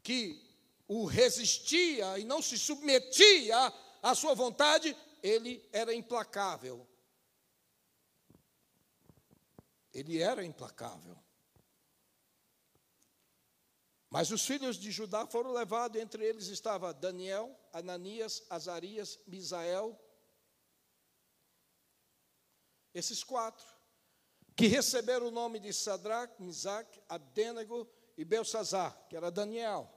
[0.01, 0.43] que
[0.87, 6.87] o resistia e não se submetia à sua vontade, ele era implacável.
[9.93, 11.15] Ele era implacável.
[14.15, 19.99] Mas os filhos de Judá foram levados, entre eles estava Daniel, Ananias, Azarias, Misael
[22.93, 23.67] esses quatro,
[24.55, 27.85] que receberam o nome de Sadrach, Misaque, Abdenego
[28.17, 29.93] e Belsazar, que era Daniel.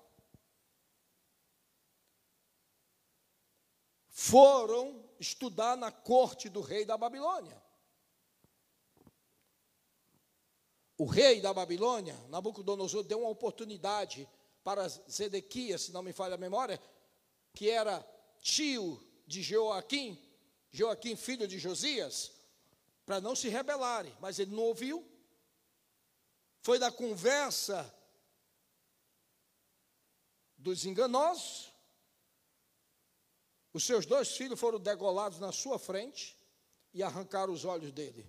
[4.08, 7.67] Foram estudar na corte do rei da Babilônia.
[10.98, 14.28] O rei da Babilônia, Nabucodonosor, deu uma oportunidade
[14.64, 16.82] para Zedequias, se não me falha a memória,
[17.54, 18.04] que era
[18.40, 20.20] tio de Joaquim,
[20.72, 22.32] Joaquim, filho de Josias,
[23.06, 25.06] para não se rebelarem, mas ele não ouviu.
[26.62, 27.94] Foi da conversa
[30.56, 31.72] dos enganosos.
[33.72, 36.36] Os seus dois filhos foram degolados na sua frente
[36.92, 38.28] e arrancaram os olhos dele.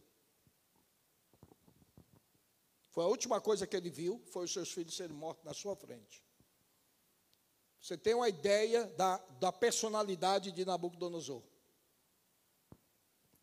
[2.89, 5.75] Foi a última coisa que ele viu, foi os seus filhos serem mortos na sua
[5.75, 6.23] frente.
[7.81, 11.41] Você tem uma ideia da, da personalidade de Nabucodonosor.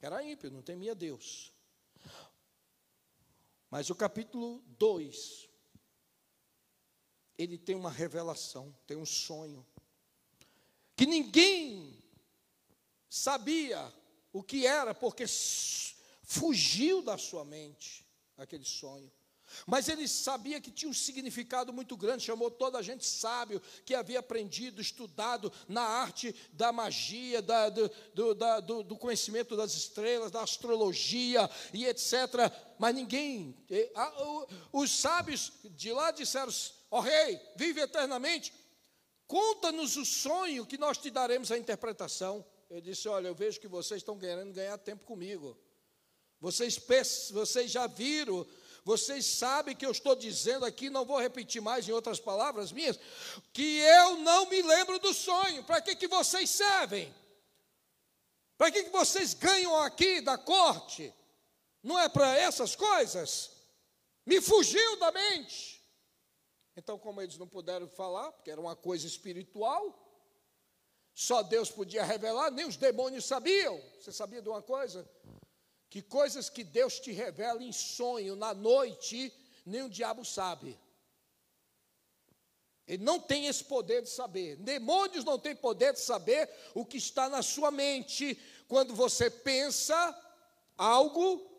[0.00, 1.52] Era ímpio, não temia Deus.
[3.70, 5.48] Mas o capítulo 2,
[7.38, 9.66] ele tem uma revelação, tem um sonho,
[10.94, 12.02] que ninguém
[13.08, 13.92] sabia
[14.32, 15.24] o que era, porque
[16.22, 19.10] fugiu da sua mente aquele sonho.
[19.64, 23.94] Mas ele sabia que tinha um significado muito grande, chamou toda a gente sábio, que
[23.94, 29.74] havia aprendido, estudado na arte da magia, da, do, do, da, do, do, conhecimento das
[29.74, 32.52] estrelas, da astrologia e etc.
[32.78, 33.56] Mas ninguém,
[34.72, 36.52] os sábios de lá disseram:
[36.90, 38.52] Ó oh, rei, vive eternamente,
[39.26, 42.44] conta-nos o sonho que nós te daremos a interpretação.
[42.70, 45.56] Ele disse: Olha, eu vejo que vocês estão querendo ganhar tempo comigo.
[46.40, 46.78] Vocês,
[47.32, 48.46] vocês já viram
[48.86, 52.96] vocês sabem que eu estou dizendo aqui, não vou repetir mais em outras palavras minhas,
[53.52, 55.64] que eu não me lembro do sonho.
[55.64, 57.12] Para que, que vocês servem?
[58.56, 61.12] Para que, que vocês ganham aqui da corte?
[61.82, 63.50] Não é para essas coisas?
[64.24, 65.84] Me fugiu da mente.
[66.76, 70.00] Então, como eles não puderam falar, porque era uma coisa espiritual,
[71.12, 73.82] só Deus podia revelar, nem os demônios sabiam.
[73.98, 75.10] Você sabia de uma coisa?
[75.88, 79.32] Que coisas que Deus te revela em sonho, na noite,
[79.64, 80.78] nem o diabo sabe.
[82.86, 84.56] Ele não tem esse poder de saber.
[84.56, 88.38] Demônios não têm poder de saber o que está na sua mente.
[88.68, 90.16] Quando você pensa
[90.78, 91.50] algo,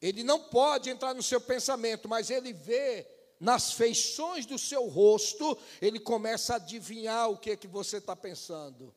[0.00, 3.06] ele não pode entrar no seu pensamento, mas ele vê
[3.40, 8.14] nas feições do seu rosto, ele começa a adivinhar o que é que você está
[8.14, 8.94] pensando.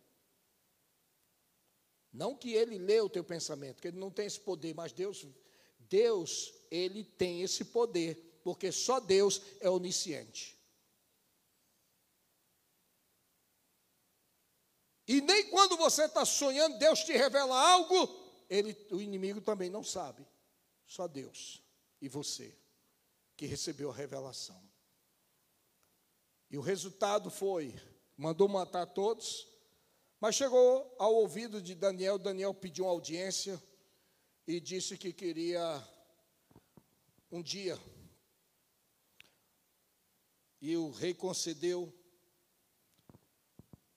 [2.12, 5.26] Não que ele lê o teu pensamento, que ele não tem esse poder, mas Deus,
[5.80, 10.60] Deus, ele tem esse poder, porque só Deus é onisciente.
[15.08, 18.08] E nem quando você está sonhando, Deus te revela algo,
[18.50, 20.26] ele, o inimigo também não sabe.
[20.86, 21.62] Só Deus
[22.02, 22.58] e você
[23.38, 24.62] que recebeu a revelação.
[26.50, 27.74] E o resultado foi:
[28.18, 29.48] mandou matar todos,
[30.22, 33.60] mas chegou ao ouvido de Daniel, Daniel pediu uma audiência
[34.46, 35.84] e disse que queria
[37.32, 37.80] um dia.
[40.62, 41.92] E o rei concedeu.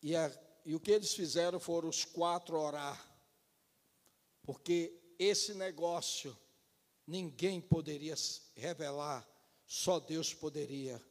[0.03, 0.33] E, a,
[0.65, 3.07] e o que eles fizeram foram os quatro orar.
[4.45, 6.35] Porque esse negócio
[7.07, 8.15] ninguém poderia
[8.55, 9.29] revelar,
[9.67, 11.03] só Deus poderia.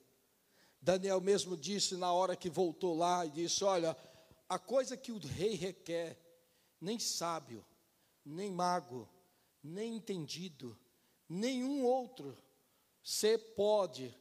[0.82, 3.96] Daniel mesmo disse na hora que voltou lá e disse: Olha,
[4.48, 6.18] a coisa que o rei requer,
[6.80, 7.66] nem sábio,
[8.26, 9.10] nem mago,
[9.64, 10.78] nem entendido,
[11.28, 12.38] nenhum outro
[13.02, 14.16] se pode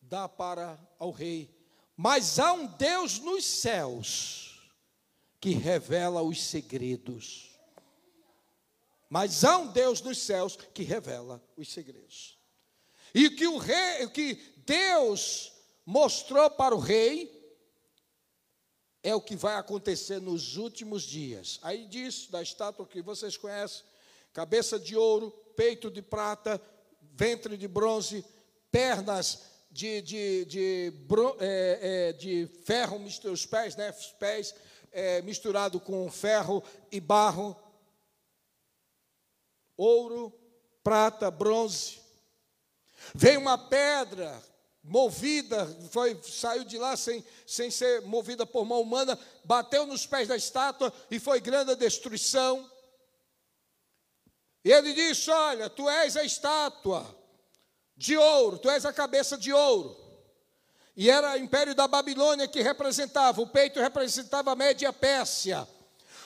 [0.00, 1.54] dar para ao rei.
[1.96, 4.60] Mas há um Deus nos céus
[5.40, 7.50] que revela os segredos.
[9.08, 12.38] Mas há um Deus nos céus que revela os segredos.
[13.14, 14.34] E que o rei, que
[14.66, 15.52] Deus
[15.86, 17.33] mostrou para o rei
[19.04, 21.60] é o que vai acontecer nos últimos dias.
[21.62, 23.84] Aí diz da estátua que vocês conhecem:
[24.32, 26.60] cabeça de ouro, peito de prata,
[27.12, 28.24] ventre de bronze,
[28.72, 30.92] pernas de, de, de,
[31.38, 31.78] é,
[32.08, 32.98] é, de ferro,
[33.30, 33.90] os pés, né?
[33.90, 34.54] Os pés
[34.90, 37.54] é, misturado com ferro e barro,
[39.76, 40.32] ouro,
[40.82, 42.00] prata, bronze.
[43.14, 44.42] Vem uma pedra
[44.84, 50.28] movida, foi, saiu de lá sem, sem ser movida por mão humana, bateu nos pés
[50.28, 52.70] da estátua e foi grande a destruição.
[54.62, 57.06] E ele disse: Olha, tu és a estátua
[57.96, 59.96] de ouro, tu és a cabeça de ouro.
[60.96, 65.66] E era o império da Babilônia que representava, o peito representava a média Pérsia.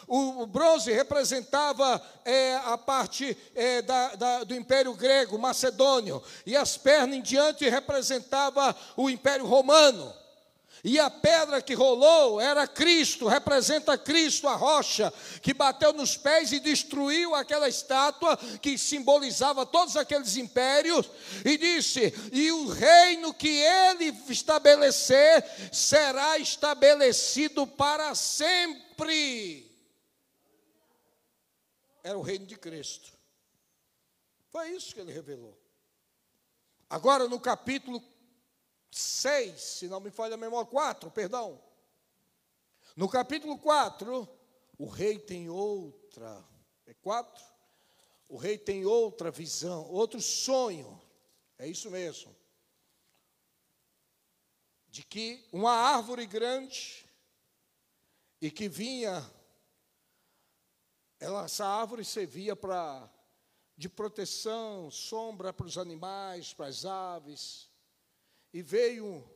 [0.09, 6.79] O, bronze representava é, a parte é, da, da, do Império Grego, Macedônio, e as
[6.79, 10.15] pernas em diante representava o Império Romano.
[10.83, 16.53] E a pedra que rolou era Cristo, representa Cristo, a rocha, que bateu nos pés
[16.53, 21.11] e destruiu aquela estátua que simbolizava todos aqueles impérios,
[21.45, 29.68] e disse: E o reino que ele estabelecer será estabelecido para sempre
[32.03, 33.13] era o reino de Cristo.
[34.51, 35.57] Foi isso que ele revelou.
[36.89, 38.03] Agora, no capítulo
[38.91, 41.63] 6, se não me falha a memória, 4, perdão.
[42.97, 44.29] No capítulo 4,
[44.79, 46.45] o rei tem outra,
[46.87, 47.45] é 4?
[48.29, 51.01] O rei tem outra visão, outro sonho,
[51.59, 52.35] é isso mesmo.
[54.89, 57.07] De que uma árvore grande
[58.41, 59.21] e que vinha
[61.21, 63.11] ela, essa árvore servia para
[63.77, 67.71] de proteção, sombra para os animais, para as aves.
[68.53, 69.29] E veio um,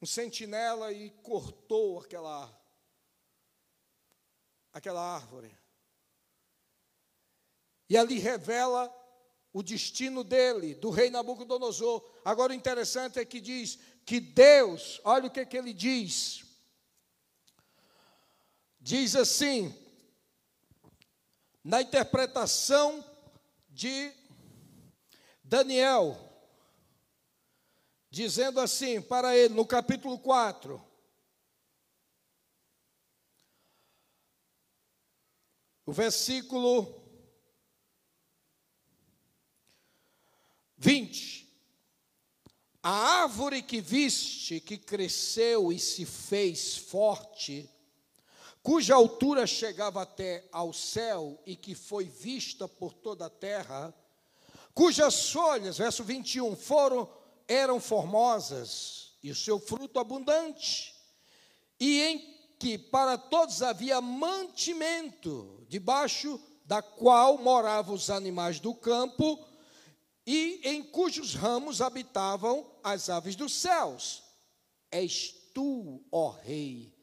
[0.00, 2.60] um sentinela e cortou aquela
[4.72, 5.56] aquela árvore.
[7.88, 8.92] E ali revela
[9.52, 12.04] o destino dele, do rei Nabucodonosor.
[12.24, 16.44] Agora o interessante é que diz que Deus, olha o que, que ele diz.
[18.80, 19.72] Diz assim,
[21.64, 23.02] na interpretação
[23.70, 24.12] de
[25.42, 26.16] Daniel,
[28.10, 30.80] dizendo assim para ele, no capítulo 4,
[35.86, 37.02] o versículo
[40.76, 41.44] 20.
[42.82, 47.73] A árvore que viste, que cresceu e se fez forte,
[48.64, 53.94] cuja altura chegava até ao céu e que foi vista por toda a terra,
[54.72, 57.06] cujas folhas, verso 21, foram
[57.46, 60.94] eram formosas e o seu fruto abundante,
[61.78, 69.46] e em que para todos havia mantimento, debaixo da qual moravam os animais do campo,
[70.26, 74.22] e em cujos ramos habitavam as aves dos céus.
[74.90, 76.93] És tu, ó Rei,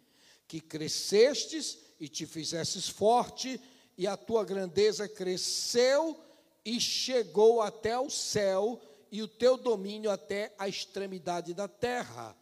[0.52, 3.58] que crescestes e te fizestes forte,
[3.98, 6.20] e a tua grandeza cresceu
[6.66, 8.78] e chegou até o céu,
[9.10, 12.36] e o teu domínio até a extremidade da terra.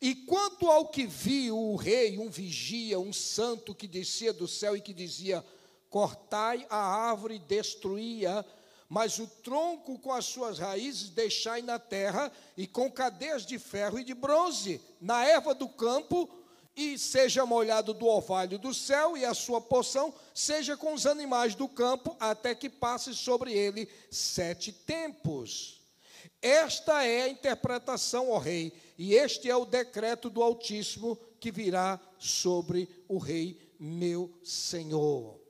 [0.00, 4.74] E quanto ao que viu o rei, um vigia, um santo que descia do céu
[4.74, 5.44] e que dizia:
[5.90, 8.42] Cortai a árvore, destruía,
[8.88, 13.98] mas o tronco com as suas raízes deixai na terra, e com cadeias de ferro
[13.98, 16.43] e de bronze, na erva do campo,
[16.76, 21.54] e seja molhado do orvalho do céu, e a sua porção seja com os animais
[21.54, 25.80] do campo, até que passe sobre ele sete tempos.
[26.42, 32.00] Esta é a interpretação, ó rei, e este é o decreto do Altíssimo que virá
[32.18, 35.40] sobre o rei meu senhor.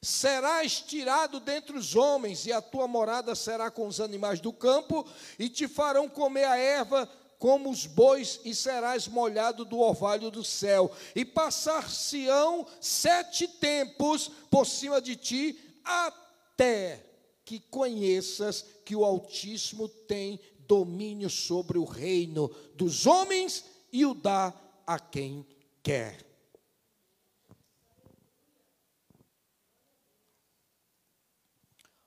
[0.00, 5.06] Serás tirado dentre os homens, e a tua morada será com os animais do campo,
[5.38, 7.08] e te farão comer a erva
[7.42, 10.94] como os bois, e serás molhado do orvalho do céu.
[11.12, 17.04] E passar-se-ão sete tempos por cima de ti, até
[17.44, 20.38] que conheças que o Altíssimo tem
[20.68, 24.54] domínio sobre o reino dos homens e o dá
[24.86, 25.44] a quem
[25.82, 26.24] quer.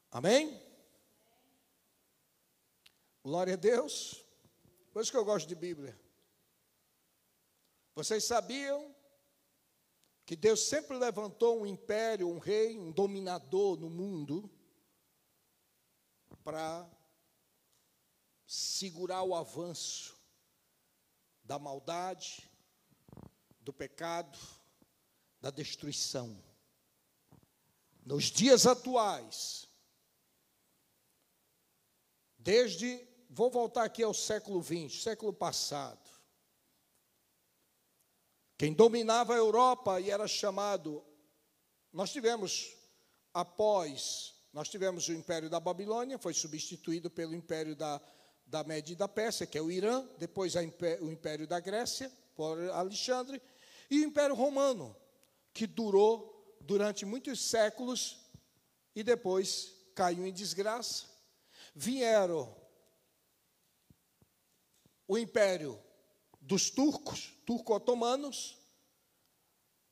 [0.09, 0.57] Amém?
[3.21, 4.24] Glória a Deus.
[4.96, 6.00] Por isso que eu gosto de Bíblia.
[7.93, 8.96] Vocês sabiam
[10.26, 14.50] que Deus sempre levantou um império, um rei, um dominador no mundo
[16.46, 16.89] para
[18.48, 20.18] segurar o avanço
[21.43, 22.50] da maldade,
[23.60, 24.39] do pecado,
[25.41, 26.41] da destruição.
[28.06, 29.68] Nos dias atuais,
[32.38, 36.09] Desde, vou voltar aqui ao século XX, século passado.
[38.57, 41.03] Quem dominava a Europa e era chamado,
[41.91, 42.73] nós tivemos,
[43.33, 48.01] após, nós tivemos o Império da Babilônia, foi substituído pelo Império da,
[48.45, 52.57] da Média e da Pérsia, que é o Irã, depois o Império da Grécia, por
[52.69, 53.41] Alexandre,
[53.91, 54.95] e o Império Romano,
[55.53, 58.17] que durou durante muitos séculos
[58.95, 61.13] e depois caiu em desgraça
[61.75, 62.55] vieram
[65.08, 65.82] o império
[66.41, 68.58] dos turcos, turco-otomanos,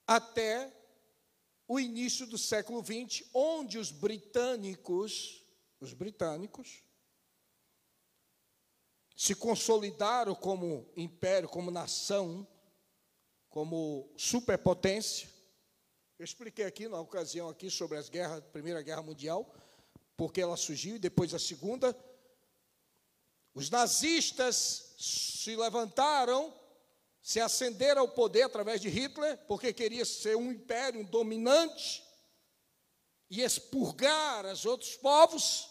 [0.05, 0.71] até
[1.67, 5.43] o início do século XX, onde os britânicos,
[5.79, 6.83] os britânicos,
[9.15, 12.47] se consolidaram como império, como nação,
[13.49, 15.29] como superpotência.
[16.17, 19.53] Eu expliquei aqui na ocasião aqui sobre as guerras, Primeira Guerra Mundial,
[20.17, 21.95] porque ela surgiu, e depois a segunda.
[23.53, 26.53] Os nazistas se levantaram,
[27.21, 32.03] se acenderam ao poder através de Hitler, porque queria ser um império dominante
[33.29, 35.69] e expurgar os outros povos.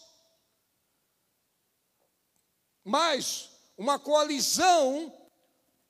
[2.83, 5.13] Mas uma coalizão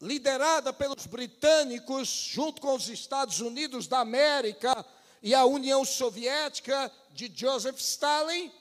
[0.02, 4.86] liderada pelos britânicos, junto com os Estados Unidos da América,
[5.22, 8.52] e a União Soviética de Joseph Stalin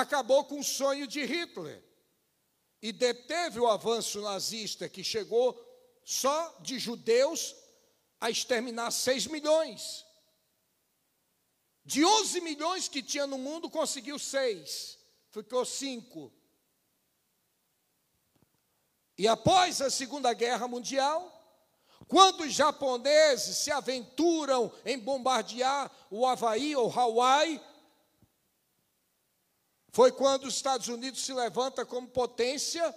[0.00, 1.82] acabou com o sonho de Hitler
[2.80, 5.60] e deteve o avanço nazista que chegou
[6.04, 7.54] só de judeus
[8.20, 10.06] a exterminar 6 milhões.
[11.84, 14.98] De 11 milhões que tinha no mundo, conseguiu 6,
[15.30, 16.32] ficou 5.
[19.16, 21.34] E após a Segunda Guerra Mundial,
[22.06, 27.60] quando os japoneses se aventuram em bombardear o Havaí ou Hawaii,
[29.98, 32.94] foi quando os Estados Unidos se levanta como potência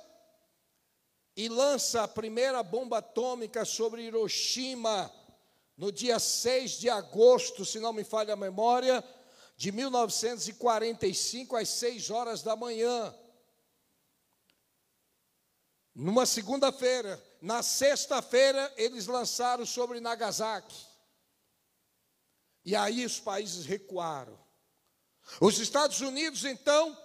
[1.35, 5.11] e lança a primeira bomba atômica sobre Hiroshima
[5.75, 9.03] no dia 6 de agosto, se não me falha a memória,
[9.57, 13.11] de 1945, às 6 horas da manhã.
[15.95, 20.85] Numa segunda-feira, na sexta-feira, eles lançaram sobre Nagasaki.
[22.63, 24.40] E aí os países recuaram.
[25.39, 26.97] Os Estados Unidos, então,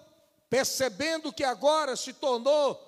[0.51, 2.85] percebendo que agora se tornou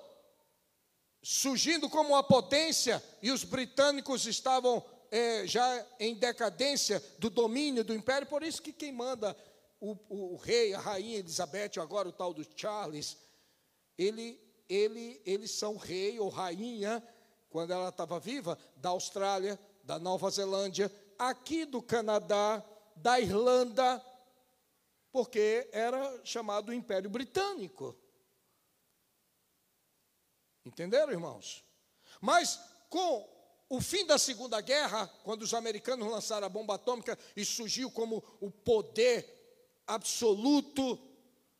[1.21, 7.93] surgindo como uma potência, e os britânicos estavam é, já em decadência do domínio do
[7.93, 9.35] império, por isso que quem manda
[9.79, 13.17] o, o, o rei, a rainha Elizabeth, agora o tal do Charles,
[13.97, 17.03] ele, ele, eles são rei ou rainha,
[17.49, 22.63] quando ela estava viva, da Austrália, da Nova Zelândia, aqui do Canadá,
[22.95, 24.03] da Irlanda,
[25.11, 27.97] porque era chamado Império Britânico.
[30.65, 31.63] Entenderam, irmãos?
[32.21, 33.27] Mas com
[33.69, 38.23] o fim da Segunda Guerra, quando os americanos lançaram a bomba atômica e surgiu como
[38.39, 40.99] o poder absoluto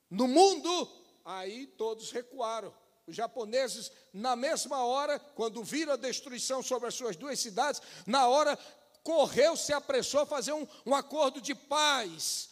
[0.09, 0.87] no mundo,
[1.23, 2.73] aí todos recuaram.
[3.07, 8.27] Os japoneses, na mesma hora, quando viram a destruição sobre as suas duas cidades, na
[8.27, 8.57] hora
[9.03, 12.49] correu, se apressou a fazer um, um acordo de paz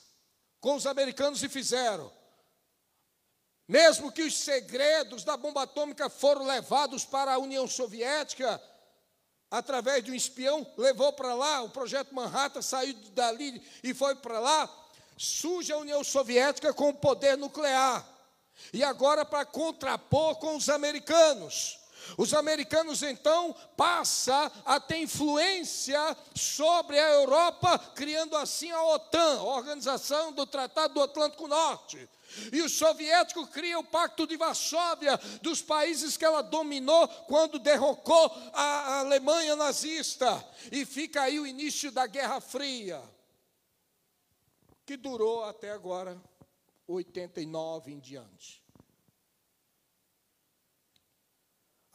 [0.60, 2.12] com os americanos e fizeram.
[3.68, 8.62] Mesmo que os segredos da bomba atômica foram levados para a União Soviética,
[9.52, 14.40] através de um espião, levou para lá, o projeto Manhattan saiu dali e foi para
[14.40, 14.88] lá,
[15.18, 18.08] surge a União Soviética com o poder nuclear.
[18.72, 21.77] E agora para contrapor com os americanos.
[22.18, 29.44] Os americanos então passam a ter influência sobre a Europa, criando assim a OTAN, a
[29.44, 32.08] Organização do Tratado do Atlântico Norte.
[32.52, 38.32] E o soviético cria o Pacto de Varsóvia dos países que ela dominou quando derrocou
[38.54, 40.46] a Alemanha nazista.
[40.72, 43.02] E fica aí o início da Guerra Fria,
[44.86, 46.22] que durou até agora,
[46.88, 48.67] 89 em diante.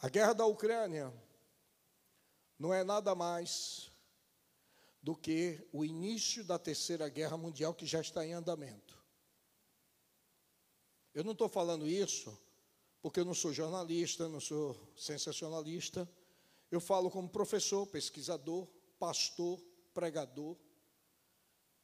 [0.03, 1.13] A guerra da Ucrânia
[2.59, 3.89] não é nada mais
[5.01, 9.01] do que o início da Terceira Guerra Mundial que já está em andamento.
[11.13, 12.37] Eu não estou falando isso
[13.01, 16.05] porque eu não sou jornalista, não sou sensacionalista.
[16.69, 18.67] Eu falo como professor, pesquisador,
[18.99, 19.57] pastor,
[19.93, 20.57] pregador,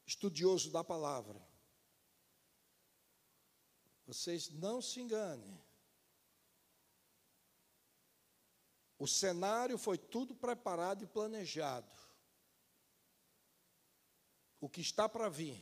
[0.05, 1.41] estudioso da palavra.
[4.05, 5.68] Vocês não se enganem.
[9.00, 11.97] O cenário foi tudo preparado e planejado.
[14.60, 15.58] O que está para vir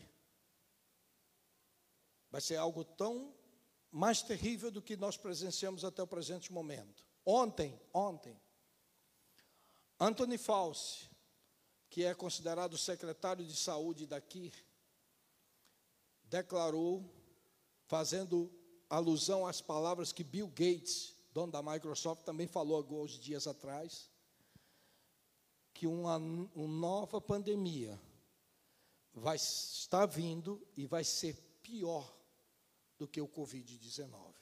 [2.31, 3.31] vai ser algo tão
[3.91, 7.05] mais terrível do que nós presenciamos até o presente momento.
[7.23, 8.41] Ontem, ontem,
[9.99, 11.07] Anthony Fauci,
[11.91, 14.51] que é considerado secretário de saúde daqui,
[16.23, 17.13] declarou,
[17.85, 18.51] fazendo
[18.89, 24.09] alusão às palavras que Bill Gates dono da Microsoft, também falou alguns dias atrás,
[25.71, 28.01] que uma, uma nova pandemia
[29.13, 32.11] vai estar vindo e vai ser pior
[32.97, 34.33] do que o Covid-19.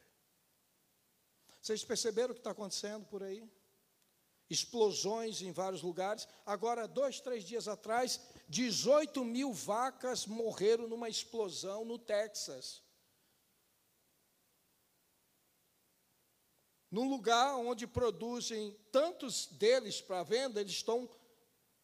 [1.62, 3.44] Vocês perceberam o que está acontecendo por aí?
[4.50, 6.26] Explosões em vários lugares.
[6.46, 12.85] Agora, dois, três dias atrás, 18 mil vacas morreram numa explosão no Texas.
[16.96, 21.10] Num lugar onde produzem tantos deles para venda, eles estão,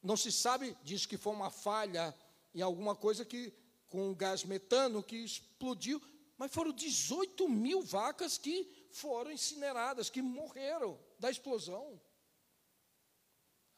[0.01, 2.15] não se sabe, diz que foi uma falha
[2.55, 3.53] em alguma coisa que,
[3.89, 6.01] com gás metano que explodiu,
[6.37, 12.01] mas foram 18 mil vacas que foram incineradas, que morreram da explosão.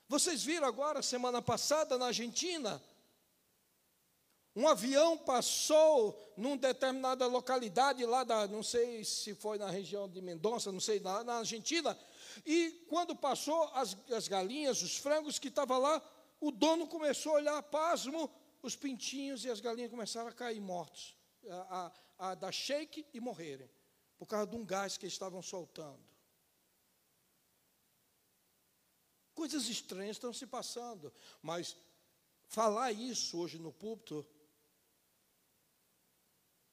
[0.07, 2.79] Vocês viram agora, semana passada, na Argentina,
[4.55, 10.21] um avião passou numa determinada localidade lá da, não sei se foi na região de
[10.21, 11.97] Mendonça, não sei, na, na Argentina,
[12.45, 16.01] e quando passou as, as galinhas, os frangos que estavam lá,
[16.39, 18.29] o dono começou a olhar, pasmo,
[18.61, 21.15] os pintinhos e as galinhas começaram a cair mortos,
[21.49, 23.69] a, a, a dar shake e morrerem,
[24.19, 26.03] por causa de um gás que estavam soltando.
[29.33, 31.75] Coisas estranhas estão se passando, mas
[32.47, 34.23] falar isso hoje no púlpito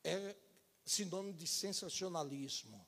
[0.04, 0.36] é
[0.84, 2.86] sinônimo de sensacionalismo.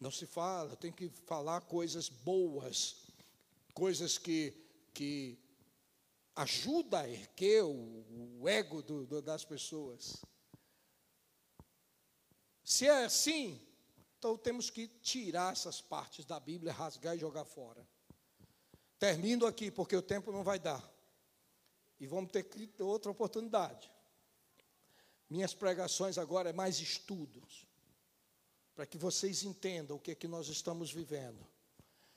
[0.00, 3.08] Não se fala, tem que falar coisas boas,
[3.74, 4.54] coisas que,
[4.94, 5.38] que
[6.36, 10.24] ajudam a erguer o, o ego do, do, das pessoas.
[12.62, 13.60] Se é assim,
[14.18, 17.86] então temos que tirar essas partes da Bíblia, rasgar e jogar fora.
[18.98, 20.86] Termino aqui, porque o tempo não vai dar.
[21.98, 22.46] E vamos ter
[22.80, 23.90] outra oportunidade.
[25.28, 27.66] Minhas pregações agora é mais estudos,
[28.74, 31.46] para que vocês entendam o que é que nós estamos vivendo.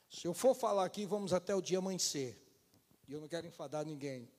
[0.08, 2.38] Se eu for falar aqui, vamos até o dia amanhecer.
[3.08, 4.30] E eu não quero enfadar ninguém.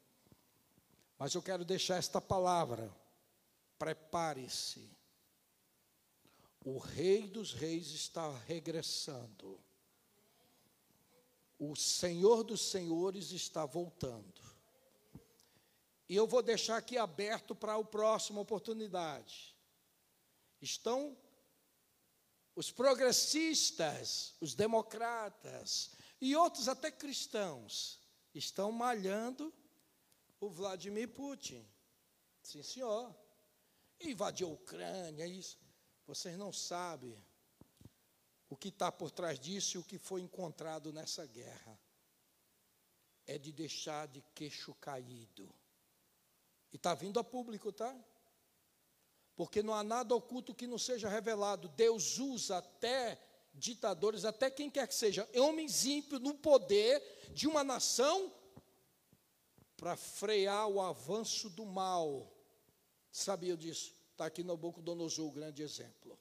[1.18, 2.94] Mas eu quero deixar esta palavra.
[3.78, 4.90] Prepare-se.
[6.64, 9.60] O Rei dos Reis está regressando.
[11.60, 14.43] O Senhor dos Senhores está voltando.
[16.14, 19.58] E eu vou deixar aqui aberto para a próxima oportunidade.
[20.62, 21.18] Estão
[22.56, 25.90] os progressistas, os democratas
[26.22, 28.00] e outros até cristãos
[28.32, 29.52] estão malhando
[30.40, 31.68] o Vladimir Putin.
[32.44, 33.16] Sim, senhor.
[34.00, 35.58] Invadiu a Ucrânia, isso.
[36.06, 37.18] Vocês não sabem
[38.48, 41.76] o que está por trás disso e o que foi encontrado nessa guerra.
[43.26, 45.52] É de deixar de queixo caído.
[46.74, 47.96] E está vindo a público, tá?
[49.36, 51.70] Porque não há nada oculto que não seja revelado.
[51.70, 53.20] Deus usa até
[53.54, 57.02] ditadores, até quem quer que seja, homens ímpios no poder
[57.32, 58.34] de uma nação
[59.78, 62.32] para frear o avanço do mal.
[63.12, 63.94] Sabia disso?
[64.12, 66.18] Está aqui no Nabucodonosor, o grande exemplo.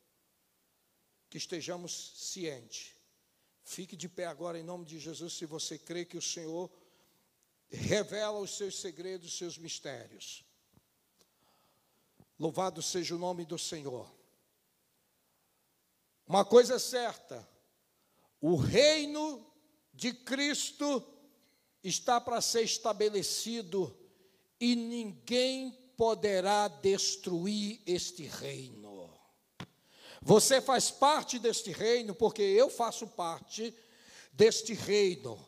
[1.30, 2.94] Que estejamos cientes.
[3.64, 6.70] Fique de pé agora em nome de Jesus, se você crê que o Senhor
[7.76, 10.44] revela os seus segredos, os seus mistérios.
[12.38, 14.12] Louvado seja o nome do Senhor.
[16.26, 17.48] Uma coisa é certa:
[18.40, 19.46] o reino
[19.92, 21.02] de Cristo
[21.82, 23.96] está para ser estabelecido
[24.60, 29.12] e ninguém poderá destruir este reino.
[30.20, 33.74] Você faz parte deste reino, porque eu faço parte
[34.32, 35.38] deste reino,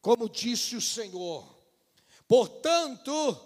[0.00, 1.61] como disse o Senhor.
[2.32, 3.38] Portanto,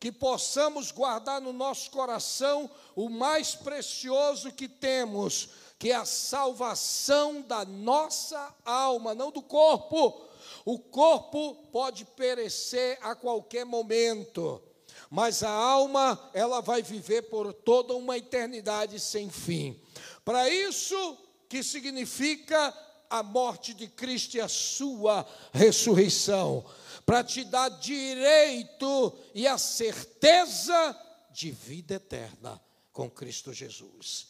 [0.00, 7.42] que possamos guardar no nosso coração o mais precioso que temos, que é a salvação
[7.42, 10.20] da nossa alma, não do corpo.
[10.64, 14.60] O corpo pode perecer a qualquer momento,
[15.08, 19.80] mas a alma, ela vai viver por toda uma eternidade sem fim.
[20.24, 21.16] Para isso,
[21.48, 22.76] que significa
[23.08, 26.64] a morte de Cristo e a sua ressurreição,
[27.04, 30.98] para te dar direito e a certeza
[31.30, 32.60] de vida eterna
[32.92, 34.28] com Cristo Jesus.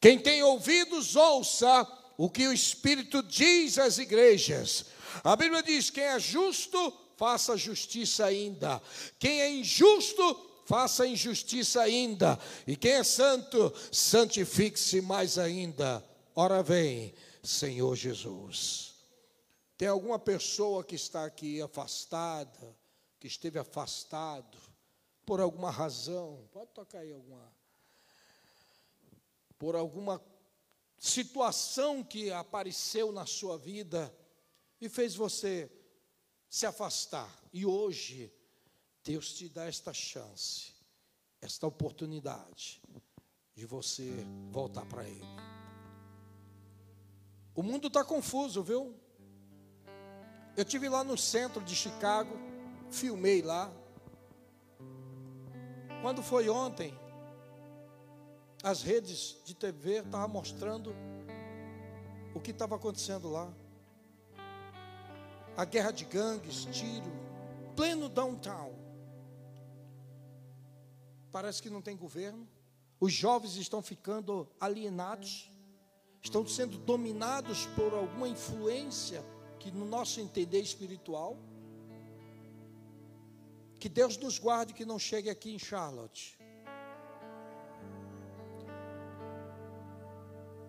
[0.00, 4.86] Quem tem ouvidos, ouça o que o Espírito diz às igrejas.
[5.22, 8.82] A Bíblia diz: quem é justo, faça justiça ainda.
[9.18, 12.38] Quem é injusto, faça injustiça ainda.
[12.66, 16.04] E quem é santo, santifique-se mais ainda.
[16.34, 18.94] Ora vem, Senhor Jesus.
[19.80, 22.76] Tem alguma pessoa que está aqui afastada,
[23.18, 24.58] que esteve afastado
[25.24, 26.46] por alguma razão?
[26.52, 27.50] Pode tocar aí alguma
[29.56, 30.22] por alguma
[30.98, 34.14] situação que apareceu na sua vida
[34.78, 35.72] e fez você
[36.46, 37.34] se afastar.
[37.50, 38.30] E hoje,
[39.02, 40.74] Deus te dá esta chance,
[41.40, 42.82] esta oportunidade
[43.54, 44.12] de você
[44.50, 45.24] voltar para Ele.
[47.54, 48.99] O mundo está confuso, viu?
[50.56, 52.36] Eu tive lá no centro de Chicago,
[52.90, 53.70] filmei lá.
[56.02, 56.98] Quando foi ontem,
[58.62, 60.94] as redes de TV estavam mostrando
[62.34, 63.52] o que estava acontecendo lá.
[65.56, 67.12] A guerra de gangues, tiro,
[67.76, 68.74] pleno downtown.
[71.30, 72.48] Parece que não tem governo.
[72.98, 75.48] Os jovens estão ficando alienados,
[76.20, 79.24] estão sendo dominados por alguma influência
[79.60, 81.36] que, no nosso entender espiritual,
[83.78, 86.38] que Deus nos guarde que não chegue aqui em Charlotte.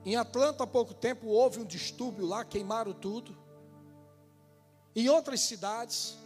[0.06, 3.38] Em Atlanta, há pouco tempo, houve um distúrbio lá, queimaram tudo.
[4.96, 6.18] Em outras cidades.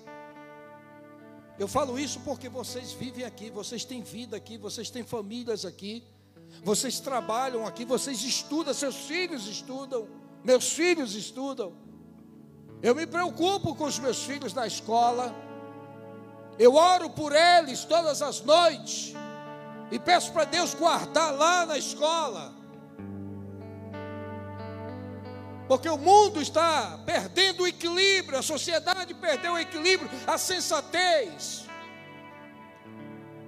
[1.59, 6.03] Eu falo isso porque vocês vivem aqui, vocês têm vida aqui, vocês têm famílias aqui,
[6.63, 10.07] vocês trabalham aqui, vocês estudam, seus filhos estudam,
[10.43, 11.85] meus filhos estudam.
[12.86, 15.34] Eu me preocupo com os meus filhos na escola,
[16.60, 19.12] eu oro por eles todas as noites,
[19.90, 22.54] e peço para Deus guardar lá na escola.
[25.68, 31.66] Porque o mundo está perdendo o equilíbrio, a sociedade perdeu o equilíbrio, a sensatez.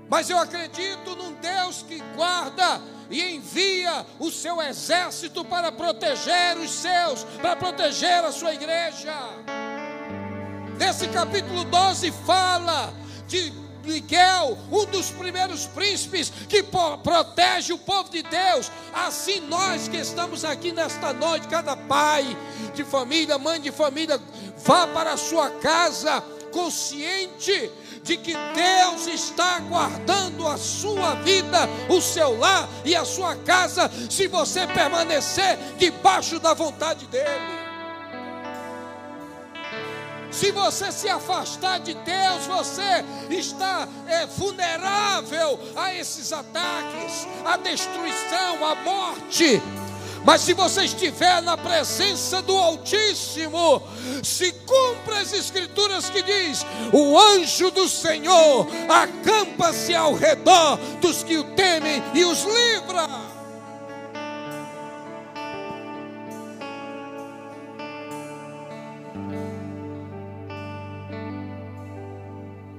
[0.10, 6.72] Mas eu acredito num Deus que guarda e envia o seu exército para proteger os
[6.72, 9.14] seus, para proteger a sua igreja.
[10.78, 12.94] Nesse capítulo 12 fala
[13.28, 13.52] de
[13.84, 18.70] Miguel, um dos primeiros príncipes que protege o povo de Deus.
[18.94, 22.26] Assim nós que estamos aqui nesta noite, cada pai
[22.76, 24.22] de família, mãe de família,
[24.58, 27.72] vá para a sua casa consciente
[28.04, 33.90] de que Deus está guardando a sua vida, o seu lar e a sua casa,
[34.10, 37.58] se você permanecer debaixo da vontade dEle.
[40.32, 48.64] Se você se afastar de Deus, você está é, vulnerável a esses ataques, à destruição,
[48.64, 49.62] à morte.
[50.24, 53.82] Mas se você estiver na presença do Altíssimo,
[54.24, 61.38] se cumpra as escrituras que diz: o anjo do Senhor acampa-se ao redor dos que
[61.38, 63.08] o temem e os livra.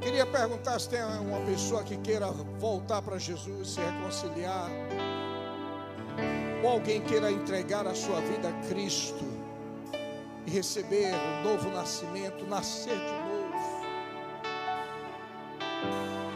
[0.00, 2.26] Queria perguntar se tem uma pessoa que queira
[2.58, 4.68] voltar para Jesus, se reconciliar
[6.62, 9.24] ou alguém queira entregar a sua vida a Cristo
[10.46, 13.38] e receber um novo nascimento, nascer de novo.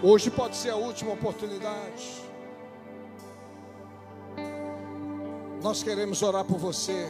[0.03, 2.23] Hoje pode ser a última oportunidade.
[5.62, 7.07] Nós queremos orar por você.